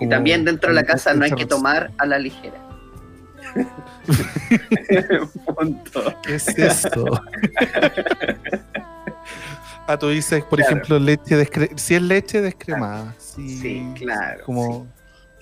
[0.00, 2.60] Y también dentro de la casa no hay que tomar a la ligera.
[5.56, 6.14] Punto.
[6.22, 7.04] ¿Qué es eso?
[9.86, 10.72] ah, tú dices, por Claro.
[10.76, 13.14] ejemplo, leche descre si es leche descremada.
[13.18, 14.86] Sí, Sí, claro, Como,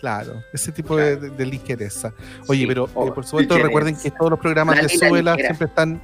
[0.00, 2.12] claro, ese tipo de, de- de ligereza.
[2.48, 3.66] Oye, Sí, pero eh, por supuesto ligereza.
[3.66, 5.48] recuerden que todos los programas La de Suela ligera.
[5.48, 6.02] siempre están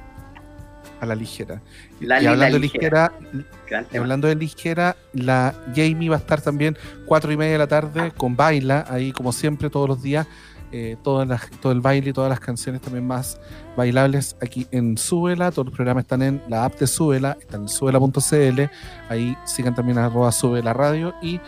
[1.01, 1.61] a la ligera.
[1.99, 3.11] Y- La y lila hablando de ligera.
[3.31, 4.03] ligera, y tema.
[4.03, 8.11] hablando de ligera, la Jamie va a estar también cuatro y media de la tarde
[8.15, 10.27] con Baila, ahí como siempre todos los días,
[10.71, 13.39] eh, todas las, todo el baile y todas las canciones también más
[13.75, 17.69] bailables aquí en Súbela, todos los programas están en la app de Súbela, están en
[17.69, 18.61] súbela.cl,
[19.09, 21.39] ahí sigan también a arroba Súbela Radio y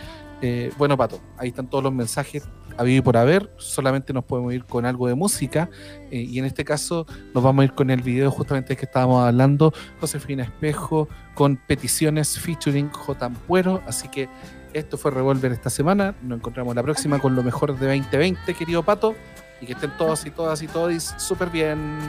[0.41, 4.53] eh, bueno Pato, ahí están todos los mensajes a vivir por haber, solamente nos podemos
[4.53, 5.69] ir con algo de música
[6.09, 9.25] eh, y en este caso nos vamos a ir con el video justamente que estábamos
[9.25, 13.25] hablando, Josefina Espejo con peticiones featuring J.
[13.25, 14.29] Ampuero, así que
[14.73, 18.83] esto fue Revolver esta semana, nos encontramos la próxima con lo mejor de 2020, querido
[18.83, 19.15] Pato,
[19.61, 21.99] y que estén todos y todas y todos súper bien.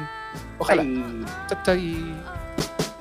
[0.59, 0.83] Ojalá.
[0.83, 1.24] Ay.
[1.49, 2.91] Chau, chai.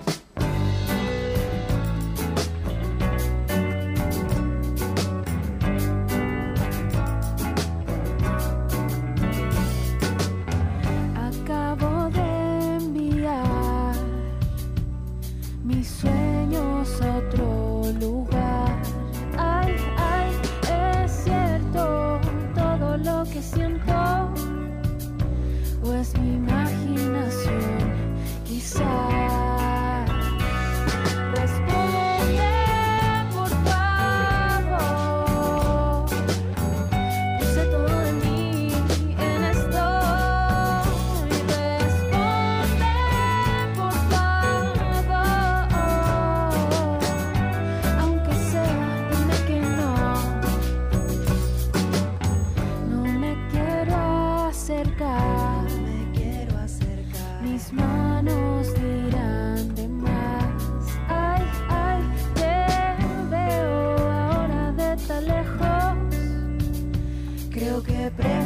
[68.01, 68.40] Que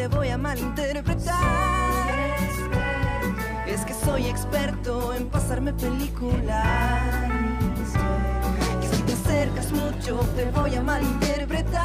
[0.00, 1.36] te voy a malinterpretar.
[3.66, 7.28] Es que soy experto en pasarme películas.
[8.80, 11.82] Que si te acercas mucho te voy a malinterpretar.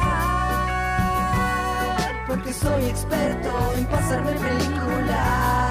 [2.26, 5.65] Porque soy experto en pasarme películas.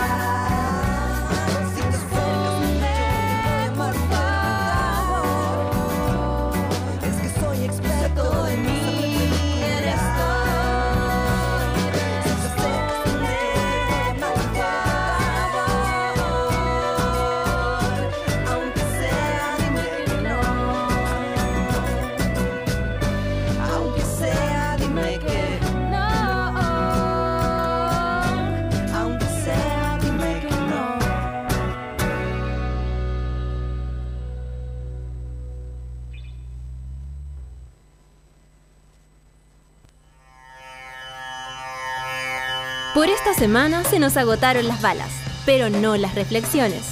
[43.35, 45.11] Semana se nos agotaron las balas,
[45.45, 46.83] pero no las reflexiones.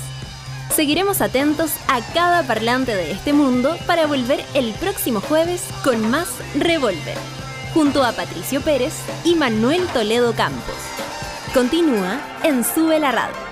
[0.76, 6.28] Seguiremos atentos a cada parlante de este mundo para volver el próximo jueves con más
[6.56, 7.18] Revolver,
[7.74, 10.76] junto a Patricio Pérez y Manuel Toledo Campos.
[11.54, 13.43] Continúa en Sube la Radio.